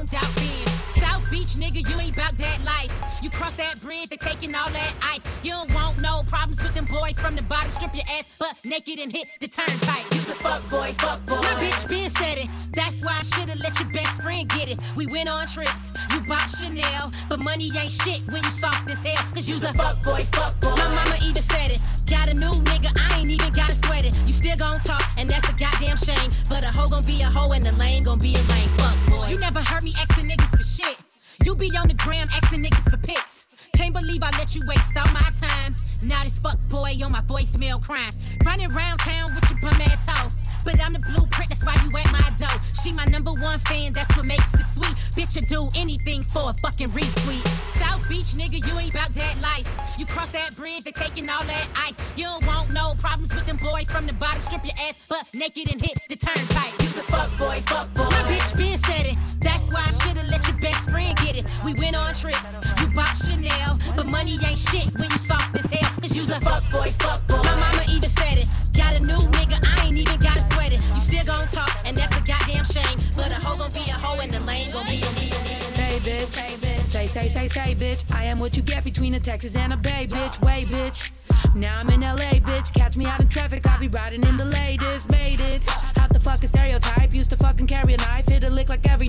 Chromed 0.00 0.14
out 0.14 0.34
Benz. 0.36 0.70
South 0.94 1.30
Beach 1.30 1.54
nigga, 1.56 1.88
you 1.88 2.00
ain't 2.00 2.16
bout 2.16 2.32
that 2.32 2.64
life. 2.64 3.09
You 3.22 3.28
cross 3.28 3.56
that 3.58 3.80
bridge, 3.82 4.08
they 4.08 4.16
taking 4.16 4.54
all 4.54 4.70
that 4.70 4.98
ice. 5.02 5.20
You 5.44 5.52
don't 5.52 5.72
want 5.74 6.00
no 6.00 6.22
problems 6.26 6.62
with 6.62 6.72
them 6.72 6.86
boys 6.86 7.20
from 7.20 7.34
the 7.34 7.42
bottom. 7.42 7.70
Strip 7.70 7.94
your 7.94 8.04
ass 8.16 8.36
butt 8.38 8.56
naked 8.64 8.98
and 8.98 9.12
hit 9.12 9.28
the 9.40 9.48
turnpike. 9.48 10.04
You's 10.12 10.30
a 10.30 10.34
fuck 10.34 10.62
boy, 10.70 10.92
fuck 10.98 11.24
boy. 11.26 11.36
My 11.36 11.60
bitch 11.60 11.88
been 11.88 12.08
said 12.08 12.38
it. 12.38 12.48
That's 12.72 13.04
why 13.04 13.18
I 13.18 13.22
shoulda 13.22 13.60
let 13.60 13.78
your 13.78 13.90
best 13.92 14.22
friend 14.22 14.48
get 14.48 14.70
it. 14.70 14.78
We 14.96 15.06
went 15.06 15.28
on 15.28 15.46
trips, 15.46 15.92
you 16.12 16.20
bought 16.22 16.48
Chanel, 16.48 17.12
but 17.28 17.44
money 17.44 17.70
ain't 17.76 17.92
shit 17.92 18.20
when 18.32 18.42
you 18.42 18.50
soft 18.50 18.88
as 18.88 18.98
hell. 19.04 19.22
Cause 19.34 19.48
you's 19.48 19.64
a 19.64 19.72
fuck 19.74 20.02
boy, 20.02 20.24
fuck 20.32 20.58
boy. 20.60 20.72
My 20.76 20.88
mama 20.88 21.16
even 21.22 21.42
said 21.42 21.72
it. 21.72 21.82
Got 22.08 22.30
a 22.30 22.34
new 22.34 22.52
nigga, 22.72 22.90
I 22.96 23.20
ain't 23.20 23.30
even 23.30 23.52
gotta 23.52 23.74
sweat 23.74 24.06
it. 24.06 24.14
You 24.26 24.32
still 24.32 24.56
gon' 24.56 24.80
talk, 24.80 25.04
and 25.18 25.28
that's 25.28 25.48
a 25.48 25.52
goddamn 25.52 25.98
shame. 25.98 26.32
But 26.48 26.64
a 26.64 26.68
hoe 26.68 26.88
gon' 26.88 27.04
be 27.04 27.20
a 27.20 27.26
hoe, 27.26 27.52
and 27.52 27.64
the 27.64 27.76
lane 27.76 28.04
gon' 28.04 28.18
be 28.18 28.34
a 28.34 28.42
lane. 28.48 28.68
Fuck 28.80 28.96
boy. 29.08 29.26
You 29.28 29.38
never 29.38 29.60
heard 29.60 29.82
me 29.82 29.92
asking 30.00 30.28
niggas 30.30 30.56
for 30.56 30.62
shit. 30.62 30.96
You 31.44 31.54
be 31.54 31.70
on 31.76 31.88
the 31.88 31.94
gram 31.94 32.26
asking 32.32 32.64
niggas 32.64 32.90
for 32.90 32.98
pics. 32.98 33.48
Can't 33.74 33.94
believe 33.94 34.22
I 34.22 34.30
let 34.36 34.54
you 34.54 34.60
waste 34.66 34.96
all 34.96 35.10
my 35.12 35.30
time. 35.40 35.74
Now 36.02 36.22
this 36.24 36.38
fuck 36.38 36.58
boy 36.68 36.92
on 37.02 37.12
my 37.12 37.22
voicemail 37.22 37.82
crying. 37.84 38.12
Running 38.44 38.70
around 38.70 38.98
town 38.98 39.34
with 39.34 39.48
your 39.50 39.58
bum 39.60 39.80
ass 39.80 40.04
hoe. 40.06 40.28
But 40.64 40.78
I'm 40.84 40.92
the 40.92 41.00
blueprint, 41.00 41.48
that's 41.48 41.64
why 41.64 41.76
you 41.82 41.88
at 41.96 42.12
my 42.12 42.28
door. 42.36 42.52
She 42.82 42.92
my 42.92 43.06
number 43.06 43.32
one 43.32 43.58
fan, 43.60 43.94
that's 43.94 44.14
what 44.16 44.26
makes 44.26 44.52
it 44.52 44.64
sweet. 44.68 44.96
Bitch, 45.16 45.34
you 45.36 45.42
do 45.46 45.68
anything 45.76 46.22
for 46.24 46.50
a 46.50 46.54
fucking 46.60 46.88
retweet. 46.88 47.46
South 47.76 48.06
Beach, 48.08 48.36
nigga, 48.36 48.60
you 48.66 48.78
ain't 48.78 48.92
about 48.92 49.08
that 49.10 49.40
life. 49.40 49.66
You 49.98 50.04
cross 50.04 50.32
that 50.32 50.54
bridge, 50.56 50.84
they 50.84 50.92
taking 50.92 51.28
all 51.30 51.44
that 51.44 51.72
ice. 51.76 51.96
You 52.16 52.24
don't 52.24 52.46
want 52.46 52.74
no 52.74 52.92
problems 52.98 53.34
with 53.34 53.44
them 53.44 53.56
boys 53.56 53.90
from 53.90 54.04
the 54.04 54.12
bottom. 54.12 54.42
Strip 54.42 54.64
your 54.64 54.76
ass 54.88 55.06
butt 55.08 55.24
naked 55.34 55.72
and 55.72 55.80
hit 55.80 55.96
the 56.08 56.16
turnpike. 56.16 56.72
You's 56.80 56.98
a 56.98 57.02
fuck 57.04 57.30
boy, 57.38 57.62
fuck 57.64 57.92
boy. 57.94 58.04
My 58.04 58.22
bitch 58.28 58.56
been 58.56 58.76
said 58.76 59.06
it. 59.06 59.16
That's 59.40 59.59
why 59.72 59.84
I 59.86 59.90
shoulda 59.90 60.22
let 60.28 60.46
your 60.48 60.58
best 60.58 60.90
friend 60.90 61.16
get 61.18 61.36
it. 61.36 61.44
We 61.64 61.74
went 61.74 61.96
on 61.96 62.12
trips, 62.14 62.58
you 62.80 62.88
bought 62.94 63.14
Chanel, 63.14 63.78
but 63.96 64.10
money 64.10 64.38
ain't 64.46 64.58
shit 64.58 64.86
when 64.98 65.10
you 65.10 65.18
soft 65.18 65.56
as 65.56 65.66
hell. 65.66 65.90
Cause 66.00 66.16
you's 66.16 66.30
a 66.30 66.40
fuck 66.40 66.62
boy, 66.70 66.90
fuck 66.98 67.26
boy. 67.26 67.42
My 67.44 67.56
mama 67.56 67.82
even 67.88 68.08
said 68.08 68.38
it. 68.38 68.48
Got 68.76 69.00
a 69.00 69.00
new 69.04 69.20
nigga, 69.36 69.58
I 69.62 69.86
ain't 69.86 69.98
even 69.98 70.20
gotta 70.20 70.42
sweat 70.52 70.72
it. 70.72 70.82
You 70.94 71.00
still 71.00 71.26
gon' 71.26 71.46
talk, 71.48 71.70
and 71.84 71.96
that's 71.96 72.16
a 72.16 72.22
goddamn 72.22 72.64
shame. 72.64 72.98
But 73.16 73.30
a 73.30 73.38
hoe 73.42 73.58
gon' 73.58 73.72
be 73.72 73.84
a 73.90 73.94
hoe, 73.94 74.18
and 74.20 74.30
the 74.30 74.44
lane 74.44 74.70
gon' 74.72 74.86
be 74.86 74.96
a 74.96 75.10
be 75.18 75.30
Say 75.76 75.98
bitch, 76.00 76.26
say 76.26 76.56
bitch, 76.60 76.84
say 76.84 77.06
say 77.06 77.28
say 77.28 77.48
say 77.48 77.74
bitch. 77.74 78.04
I 78.10 78.24
am 78.24 78.38
what 78.38 78.56
you 78.56 78.62
get 78.62 78.84
between 78.84 79.14
a 79.14 79.20
Texas 79.20 79.56
and 79.56 79.72
a 79.72 79.76
Bay, 79.76 80.06
bitch. 80.08 80.40
Way 80.40 80.64
bitch. 80.64 81.10
Now 81.54 81.80
I'm 81.80 81.90
in 81.90 82.00
LA, 82.00 82.40
bitch. 82.40 82.72
Catch 82.72 82.96
me 82.96 83.06
out 83.06 83.20
in 83.20 83.28
traffic, 83.28 83.66
I 83.66 83.76
be 83.78 83.88
riding 83.88 84.26
in 84.26 84.36
the 84.36 84.44
latest, 84.44 85.10
made 85.10 85.40
it. 85.40 85.62
Out 85.98 86.12
the 86.12 86.20
fucking 86.20 86.48
stereotype, 86.48 87.12
used 87.12 87.30
to 87.30 87.36
fucking 87.36 87.66
carry 87.66 87.94
a 87.94 87.96
knife, 87.98 88.28
hit 88.28 88.44
a 88.44 88.50
lick 88.50 88.68
like 88.68 88.88
every 88.88 89.08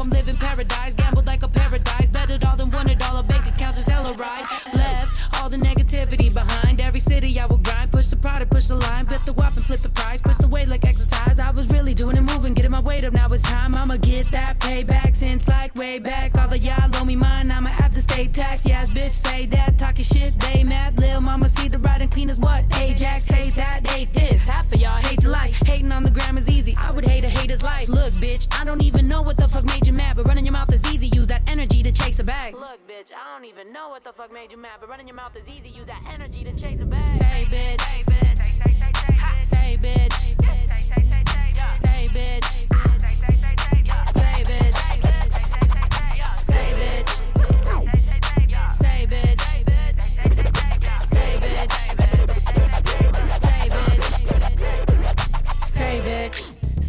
I'm 0.00 0.08
living 0.08 0.36
paradise, 0.36 0.94
gambled 0.94 1.26
like 1.26 1.42
a 1.42 1.48
paradise, 1.48 2.08
betted 2.08 2.42
all 2.46 2.56
than 2.56 2.70
wanted 2.70 3.02
all 3.02 3.18
a 3.18 3.22
bank 3.22 3.46
accounts 3.46 3.76
is 3.76 3.86
hella 3.86 4.14
right. 4.14 4.46
Left 4.72 5.10
all 5.40 5.50
the 5.50 5.58
negativity 5.58 6.32
behind 6.32 6.80
every 6.80 7.00
city 7.00 7.38
I 7.38 7.44
will 7.46 7.58
grind, 7.58 7.92
push 7.92 8.08
the 8.08 8.16
product, 8.16 8.50
push 8.50 8.68
the 8.68 8.76
line, 8.76 9.06
flip 9.06 9.22
the 9.26 9.34
whop 9.34 9.56
and 9.56 9.64
flip 9.66 9.80
the 9.80 9.90
price, 9.90 10.20
push 10.22 10.38
the 10.38 10.48
weight 10.48 10.68
like 10.68 10.86
exercise. 10.86 11.38
I 11.38 11.50
was 11.50 11.68
really 11.68 11.92
doing 11.92 12.16
it, 12.16 12.22
moving, 12.22 12.54
getting 12.54 12.70
my 12.70 12.80
weight 12.80 13.04
up. 13.04 13.12
Now 13.12 13.26
it's 13.26 13.42
time, 13.42 13.74
I'ma 13.74 13.96
get 13.98 14.30
that 14.30 14.56
payback 14.56 15.16
since 15.16 15.46
like 15.48 15.74
way 15.74 15.98
back. 15.98 16.36
All 16.38 16.48
the 16.48 16.58
y'all 16.58 16.90
owe 16.96 17.04
me 17.04 17.16
mine, 17.16 17.50
I'ma 17.50 17.68
have 17.68 17.92
to 17.92 18.00
stay 18.00 18.26
tax. 18.26 18.64
Yes, 18.64 18.88
bitch, 18.90 19.12
say 19.12 19.46
that, 19.46 19.78
talking 19.78 20.04
shit, 20.04 20.38
they 20.40 20.64
mad. 20.64 20.98
Lil' 20.98 21.20
mama 21.20 21.48
see 21.48 21.68
the 21.68 21.78
ride 21.78 22.00
and 22.00 22.10
clean 22.10 22.30
as 22.30 22.38
what? 22.38 22.64
Ajax, 22.78 23.28
hate 23.28 23.54
that, 23.56 23.86
hate 23.86 24.12
this. 24.14 24.48
Half 24.48 24.72
of 24.72 24.80
y'all 24.80 25.02
hate 25.02 25.22
your 25.24 25.32
life. 25.32 25.56
Hating 25.66 25.92
on 25.92 26.04
the 26.04 26.10
gram 26.10 26.38
is 26.38 26.48
easy. 26.48 26.74
I 26.78 26.90
would 26.94 27.04
hate 27.04 27.24
a 27.24 27.28
hater's 27.28 27.62
life. 27.62 27.88
Look, 27.88 28.14
bitch, 28.14 28.46
I 28.58 28.64
don't 28.64 28.82
even 28.82 29.06
know 29.06 29.22
what 29.22 29.36
the 29.36 29.48
fuck 29.48 29.64
made 29.66 29.86
you 29.86 29.89
but 30.22 30.28
running 30.28 30.44
your 30.44 30.52
mouth 30.52 30.70
is 30.70 30.84
easy. 30.92 31.08
Use 31.08 31.26
that 31.28 31.42
energy 31.46 31.82
to 31.82 31.90
chase 31.90 32.18
a 32.18 32.24
bag. 32.24 32.52
Look, 32.54 32.86
bitch, 32.86 33.10
I 33.10 33.34
don't 33.34 33.46
even 33.46 33.72
know 33.72 33.88
what 33.88 34.04
the 34.04 34.12
fuck 34.12 34.30
made 34.30 34.50
you 34.50 34.58
mad, 34.58 34.78
but 34.78 34.90
running 34.90 35.08
your 35.08 35.16
mouth 35.16 35.34
is 35.34 35.48
easy. 35.48 35.70
Use 35.70 35.86
that 35.86 36.02
energy 36.12 36.44
to 36.44 36.52
chase 36.60 36.78
a 36.80 36.84
bag. 36.84 37.20
Say, 37.20 37.46
bitch. 37.48 37.89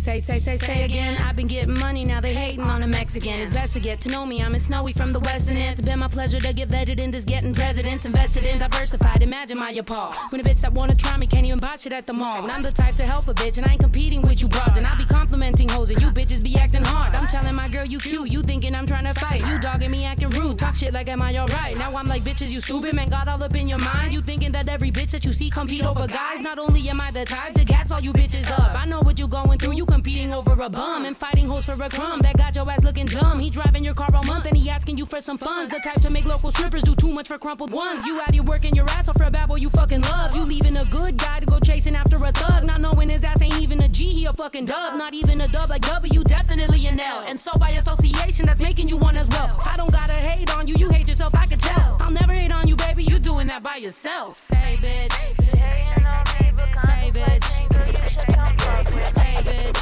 Say, 0.01 0.19
say, 0.19 0.39
say, 0.39 0.57
say 0.57 0.83
again. 0.83 1.15
I've 1.21 1.35
been 1.35 1.45
getting 1.45 1.77
money, 1.77 2.03
now 2.03 2.19
they 2.19 2.33
hating 2.33 2.61
on 2.61 2.81
a 2.81 2.87
Mexican. 2.87 3.39
It's 3.39 3.51
best 3.51 3.73
to 3.75 3.79
get 3.79 4.01
to 4.01 4.09
know 4.09 4.25
me. 4.25 4.41
I'm 4.41 4.55
a 4.55 4.59
snowy 4.59 4.93
from 4.93 5.13
the 5.13 5.19
West, 5.19 5.47
and 5.51 5.59
It's 5.59 5.79
been 5.79 5.99
my 5.99 6.07
pleasure 6.07 6.39
to 6.39 6.53
get 6.53 6.69
vetted 6.69 6.99
in 6.99 7.11
this 7.11 7.23
getting 7.23 7.53
presidents. 7.53 8.05
Invested 8.05 8.43
in 8.45 8.57
diversified. 8.57 9.21
Imagine 9.21 9.59
my 9.59 9.69
appall. 9.69 10.15
When 10.29 10.41
a 10.41 10.43
bitch 10.43 10.61
that 10.61 10.73
wanna 10.73 10.95
try 10.95 11.17
me 11.17 11.27
can't 11.27 11.45
even 11.45 11.59
buy 11.59 11.75
shit 11.75 11.93
at 11.93 12.07
the 12.07 12.13
mall. 12.13 12.41
When 12.41 12.49
I'm 12.49 12.63
the 12.63 12.71
type 12.71 12.95
to 12.95 13.03
help 13.03 13.27
a 13.27 13.33
bitch 13.35 13.59
and 13.59 13.67
I 13.67 13.73
ain't 13.73 13.81
competing 13.81 14.23
with 14.23 14.41
you 14.41 14.47
broads. 14.47 14.75
And 14.75 14.87
I 14.87 14.97
be 14.97 15.05
complimenting 15.05 15.69
hoes 15.69 15.91
and 15.91 16.01
you 16.01 16.09
bitches 16.09 16.43
be 16.43 16.57
acting 16.57 16.83
hard. 16.83 17.13
I'm 17.13 17.27
telling 17.27 17.53
my 17.53 17.69
girl 17.69 17.85
you 17.85 17.99
cute. 17.99 18.31
You 18.31 18.41
thinking 18.41 18.73
I'm 18.73 18.87
trying 18.87 19.05
to 19.05 19.13
fight. 19.13 19.45
You 19.45 19.59
dogging 19.59 19.91
me 19.91 20.05
acting 20.05 20.31
rude. 20.31 20.57
Talk 20.57 20.75
shit 20.75 20.93
like 20.93 21.09
am 21.09 21.21
I 21.21 21.37
alright? 21.37 21.77
Now 21.77 21.95
I'm 21.95 22.07
like 22.07 22.23
bitches 22.23 22.49
you 22.49 22.59
stupid 22.59 22.95
man 22.95 23.09
got 23.09 23.27
all 23.27 23.43
up 23.43 23.55
in 23.55 23.67
your 23.67 23.77
mind. 23.77 24.15
You 24.15 24.21
thinking 24.21 24.51
that 24.53 24.67
every 24.67 24.89
bitch 24.89 25.11
that 25.11 25.25
you 25.25 25.31
see 25.31 25.51
compete 25.51 25.85
over 25.85 26.07
guys. 26.07 26.41
Not 26.41 26.57
only 26.57 26.89
am 26.89 26.99
I 26.99 27.11
the 27.11 27.23
type 27.23 27.53
to 27.53 27.63
gas 27.63 27.91
all 27.91 27.99
you 27.99 28.13
bitches 28.13 28.49
up. 28.49 28.73
I 28.73 28.85
know 28.85 29.01
what 29.01 29.19
you 29.19 29.27
going 29.27 29.59
through. 29.59 29.73
You 29.73 29.85
competing 29.91 30.33
over 30.33 30.53
a 30.53 30.69
bum 30.69 31.03
and 31.03 31.17
fighting 31.17 31.47
hoes 31.47 31.65
for 31.65 31.73
a 31.73 31.89
crumb. 31.89 32.21
That 32.21 32.37
got 32.37 32.55
your 32.55 32.69
ass 32.71 32.83
looking 32.83 33.07
dumb. 33.07 33.39
He 33.39 33.49
driving 33.49 33.83
your 33.83 33.93
car 33.93 34.09
all 34.15 34.23
month 34.23 34.45
and 34.45 34.55
he 34.55 34.69
asking 34.69 34.97
you 34.97 35.05
for 35.05 35.19
some 35.19 35.37
funds. 35.37 35.69
The 35.69 35.81
type 35.83 36.01
to 36.01 36.09
make 36.09 36.25
local 36.25 36.49
strippers 36.49 36.83
do 36.83 36.95
too 36.95 37.11
much 37.11 37.27
for 37.27 37.37
crumpled 37.37 37.71
ones. 37.71 38.05
You 38.05 38.21
out 38.21 38.33
here 38.33 38.43
working 38.43 38.73
your 38.73 38.89
ass 38.91 39.09
off 39.09 39.17
for 39.17 39.25
a 39.25 39.31
bad 39.31 39.49
boy 39.49 39.57
you 39.57 39.69
fucking 39.69 40.01
love. 40.01 40.33
You 40.33 40.43
leaving 40.43 40.77
a 40.77 40.85
good 40.85 41.17
guy 41.17 41.41
to 41.41 41.45
go 41.45 41.59
chasing 41.59 41.95
after 41.95 42.15
a 42.15 42.31
thug. 42.31 42.63
Not 42.63 42.79
knowing 42.79 43.09
his 43.09 43.25
ass 43.25 43.41
ain't 43.41 43.61
even 43.61 43.81
a 43.83 43.89
G, 43.89 44.05
he 44.05 44.25
a 44.25 44.33
fucking 44.33 44.65
dub. 44.65 44.97
Not 44.97 45.13
even 45.13 45.41
a 45.41 45.47
dub 45.49 45.69
like 45.69 45.81
W, 45.81 46.23
definitely 46.23 46.87
an 46.87 46.99
L. 46.99 47.25
And 47.27 47.39
so 47.39 47.51
by 47.59 47.71
association, 47.71 48.45
that's 48.45 48.61
making 48.61 48.87
you 48.87 48.95
one 48.95 49.17
as 49.17 49.27
well. 49.29 49.59
I 49.63 49.75
don't 49.75 49.91
gotta 49.91 50.13
hate 50.13 50.55
on 50.55 50.67
you, 50.67 50.75
you 50.77 50.89
hate 50.89 51.09
yourself, 51.09 51.35
I 51.35 51.47
can 51.47 51.59
tell. 51.59 51.97
I'll 51.99 52.11
never 52.11 52.33
hate 52.33 52.53
on 52.53 52.65
you, 52.67 52.77
baby, 52.77 53.03
you 53.03 53.19
doing 53.19 53.47
that 53.47 53.61
by 53.61 53.75
yourself. 53.75 54.35
Say 54.35 54.77
bitch. 54.79 56.50
Say 56.73 57.11
bitch. 57.13 57.43
Say 57.51 59.35
bitch. 59.45 59.77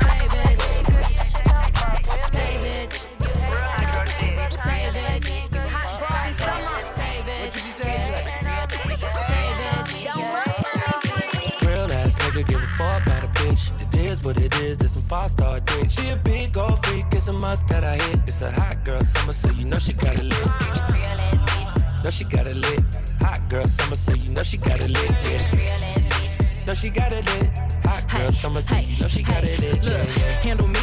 Say 0.00 0.20
bitch. 0.40 0.64
Say 2.30 2.50
bitch. 2.62 2.94
Say 4.56 4.82
bitch. 4.92 5.58
Hot 5.68 5.90
boy 6.00 6.32
summer. 6.32 6.84
Say 6.84 7.16
bitch. 7.26 7.54
Say 7.78 7.98
bitch. 8.10 8.28
Real 11.66 11.92
ass 11.92 12.14
nigga 12.16 12.42
give 12.46 12.60
a 12.60 12.62
fuck 12.78 13.02
about 13.06 13.24
a 13.24 13.26
bitch. 13.28 13.64
It 13.82 14.10
is 14.10 14.24
what 14.24 14.40
it 14.40 14.54
is, 14.60 14.78
this 14.78 14.92
some 14.94 15.04
five 15.04 15.30
star 15.30 15.60
dick. 15.60 15.90
She 15.90 16.08
a 16.10 16.16
big 16.16 16.52
gold 16.52 16.84
freak, 16.84 17.06
it's 17.12 17.28
a 17.28 17.32
must 17.32 17.66
that 17.68 17.84
I 17.84 17.96
hit. 17.96 18.20
It's 18.26 18.42
a 18.42 18.50
hot 18.50 18.84
girl 18.84 19.00
summer, 19.00 19.32
so 19.32 19.50
you 19.52 19.64
know 19.66 19.78
she 19.78 19.92
got 19.92 20.14
it 20.16 20.24
lit. 20.24 20.46
Know 22.04 22.10
she 22.10 22.24
got 22.24 22.46
it 22.46 22.56
lit. 22.56 22.82
Hot 23.24 23.48
girl 23.48 23.64
summer, 23.64 23.96
so 23.96 24.12
you 24.12 24.30
know 24.32 24.42
she 24.42 24.58
got 24.58 24.80
it 24.80 24.90
lit. 24.90 25.10
Yeah. 25.24 26.66
Know 26.66 26.74
she 26.74 26.90
got 26.90 27.10
it 27.10 27.24
lit. 27.24 27.73
Hot 27.84 28.08
girl 28.10 28.32
summer, 28.32 28.62
so 28.62 28.76
you 28.76 29.00
know 29.00 29.08
she 29.08 29.22
got 29.22 29.44
it. 29.44 29.60
Yeah, 29.60 29.72
Look, 29.72 30.16
yeah. 30.16 30.40
handle 30.42 30.68
me? 30.68 30.80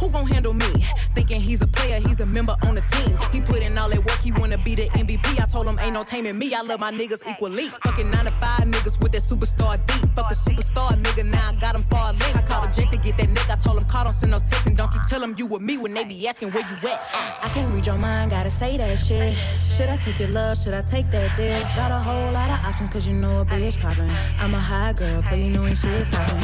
Who 0.00 0.10
gon' 0.10 0.26
handle 0.26 0.54
me? 0.54 0.66
Thinking 1.14 1.40
he's 1.40 1.62
a 1.62 1.66
player, 1.66 2.00
he's 2.00 2.20
a 2.20 2.26
member 2.26 2.54
on 2.64 2.74
the 2.74 2.82
team. 2.82 3.16
He 3.32 3.40
put 3.40 3.64
in 3.64 3.76
all 3.78 3.88
that 3.88 3.98
work, 4.04 4.20
he 4.22 4.32
wanna 4.32 4.58
be 4.58 4.74
the 4.74 4.86
MVP. 4.94 5.40
I 5.40 5.46
told 5.46 5.66
him 5.68 5.78
ain't 5.80 5.94
no 5.94 6.04
taming 6.04 6.38
me. 6.38 6.54
I 6.54 6.62
love 6.62 6.80
my 6.80 6.92
niggas 6.92 7.22
equally. 7.28 7.68
Fucking 7.84 8.10
nine 8.10 8.24
to 8.26 8.30
five 8.32 8.64
niggas 8.66 9.00
with 9.02 9.12
that 9.12 9.22
superstar 9.22 9.74
deep. 9.86 10.10
Fuck 10.14 10.28
the 10.28 10.34
superstar 10.36 10.90
nigga, 11.02 11.24
now 11.26 11.48
I 11.50 11.54
got 11.54 11.74
him 11.76 11.84
far 11.90 12.12
link. 12.12 12.36
I 12.36 12.42
called 12.42 12.66
a 12.66 12.72
jet 12.72 12.90
to 12.92 12.98
get 12.98 13.16
that 13.18 13.28
nigga. 13.28 13.52
I 13.52 13.56
told 13.56 13.80
him 13.80 13.88
call, 13.88 14.04
don't 14.04 14.12
send 14.12 14.32
no 14.32 14.38
text, 14.38 14.66
and 14.66 14.76
don't 14.76 14.92
you 14.94 15.00
tell 15.08 15.22
him 15.22 15.34
you 15.38 15.46
with 15.46 15.62
me 15.62 15.78
when 15.78 15.94
they 15.94 16.04
be 16.04 16.26
asking 16.28 16.50
where 16.52 16.64
you 16.68 16.76
at. 16.88 17.02
I 17.42 17.48
can't 17.54 17.72
read 17.72 17.86
your 17.86 17.98
mind, 17.98 18.30
gotta 18.30 18.50
say 18.50 18.76
that 18.76 18.96
shit. 18.98 19.34
Should 19.68 19.88
I 19.88 19.96
take 19.96 20.18
your 20.20 20.28
love? 20.30 20.56
Should 20.58 20.74
I 20.74 20.82
take 20.82 21.10
that 21.10 21.34
dick? 21.36 21.62
Got 21.76 21.90
a 21.90 21.98
whole 21.98 22.32
lot 22.32 22.50
of 22.50 22.66
options, 22.66 22.90
cause 22.90 23.08
you 23.08 23.14
know 23.14 23.40
a 23.40 23.44
bitch 23.44 23.80
poppin'. 23.80 24.10
I'm 24.38 24.54
a 24.54 24.60
high 24.60 24.92
girl, 24.92 25.20
so 25.22 25.34
you 25.34 25.50
know 25.50 25.64
ain't 25.66 25.76
shit 25.78 26.06
stoppin'. 26.06 26.43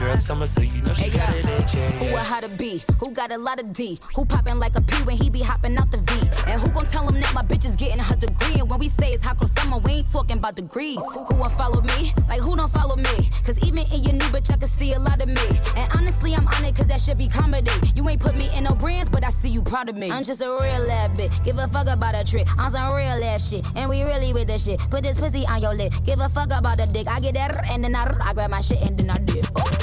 Girl 0.00 0.16
summer, 0.16 0.46
so 0.46 0.62
you 0.62 0.80
know 0.80 0.94
she 0.94 1.10
Hey, 1.10 1.18
got 1.18 1.28
it. 1.36 1.44
Yeah, 1.74 1.90
Who 1.90 2.16
a 2.16 2.20
how 2.20 2.40
to 2.40 2.48
be? 2.48 2.82
Who 3.00 3.10
got 3.10 3.30
a 3.32 3.36
lot 3.36 3.60
of 3.60 3.74
D? 3.74 4.00
Who 4.16 4.24
poppin' 4.24 4.58
like 4.58 4.74
a 4.74 4.80
P 4.80 4.96
when 5.04 5.14
he 5.14 5.28
be 5.28 5.40
hopping 5.40 5.76
out 5.76 5.92
the 5.92 5.98
V? 5.98 6.50
And 6.50 6.58
who 6.58 6.70
gon' 6.70 6.86
tell 6.86 7.06
him 7.06 7.20
that 7.20 7.34
my 7.34 7.42
bitch 7.42 7.66
is 7.66 7.76
getting 7.76 8.02
her 8.02 8.16
degree? 8.16 8.60
And 8.60 8.70
when 8.70 8.78
we 8.80 8.88
say 8.88 9.10
it's 9.10 9.22
hot 9.22 9.38
girl 9.38 9.48
summer, 9.48 9.76
we 9.76 9.92
ain't 10.00 10.10
talking 10.10 10.38
about 10.38 10.54
degrees. 10.56 10.96
Who 10.96 11.36
won't 11.36 11.52
follow 11.52 11.82
me? 11.82 12.14
Like 12.30 12.40
who 12.40 12.56
don't 12.56 12.72
follow 12.72 12.96
me? 12.96 13.28
Cause 13.44 13.58
even 13.58 13.84
in 13.92 14.02
your 14.02 14.14
new 14.14 14.24
bitch, 14.32 14.50
I 14.50 14.56
can 14.56 14.70
see 14.70 14.94
a 14.94 14.98
lot 14.98 15.22
of 15.22 15.28
me. 15.28 15.46
And 15.76 15.86
honestly, 15.94 16.34
I'm 16.34 16.48
on 16.48 16.64
it 16.64 16.74
cause 16.74 16.86
that 16.86 16.98
should 16.98 17.18
be 17.18 17.28
comedy. 17.28 17.70
You 17.94 18.08
ain't 18.08 18.20
put 18.20 18.34
me 18.36 18.48
in 18.56 18.64
no 18.64 18.74
brands, 18.74 19.10
but 19.10 19.22
I 19.22 19.28
see 19.28 19.50
you 19.50 19.60
proud 19.60 19.90
of 19.90 19.96
me. 19.96 20.10
I'm 20.10 20.24
just 20.24 20.40
a 20.40 20.48
real 20.48 20.90
ass 20.90 21.10
bitch. 21.18 21.44
Give 21.44 21.58
a 21.58 21.68
fuck 21.68 21.88
about 21.88 22.18
a 22.18 22.24
trick. 22.24 22.48
I'm 22.58 22.70
some 22.70 22.94
real 22.94 23.22
ass 23.22 23.50
shit. 23.50 23.66
And 23.76 23.90
we 23.90 24.00
really 24.04 24.32
with 24.32 24.48
this 24.48 24.64
shit. 24.64 24.80
Put 24.88 25.02
this 25.02 25.20
pussy 25.20 25.46
on 25.46 25.60
your 25.60 25.74
lip. 25.74 25.92
Give 26.06 26.20
a 26.20 26.30
fuck 26.30 26.50
about 26.52 26.78
the 26.78 26.88
dick. 26.90 27.06
I 27.06 27.20
get 27.20 27.34
that 27.34 27.70
and 27.70 27.84
then 27.84 27.94
I, 27.94 28.10
I 28.24 28.32
grab 28.32 28.48
my 28.50 28.62
shit 28.62 28.80
and 28.80 28.96
then 28.96 29.10
I 29.10 29.18
dip. 29.18 29.44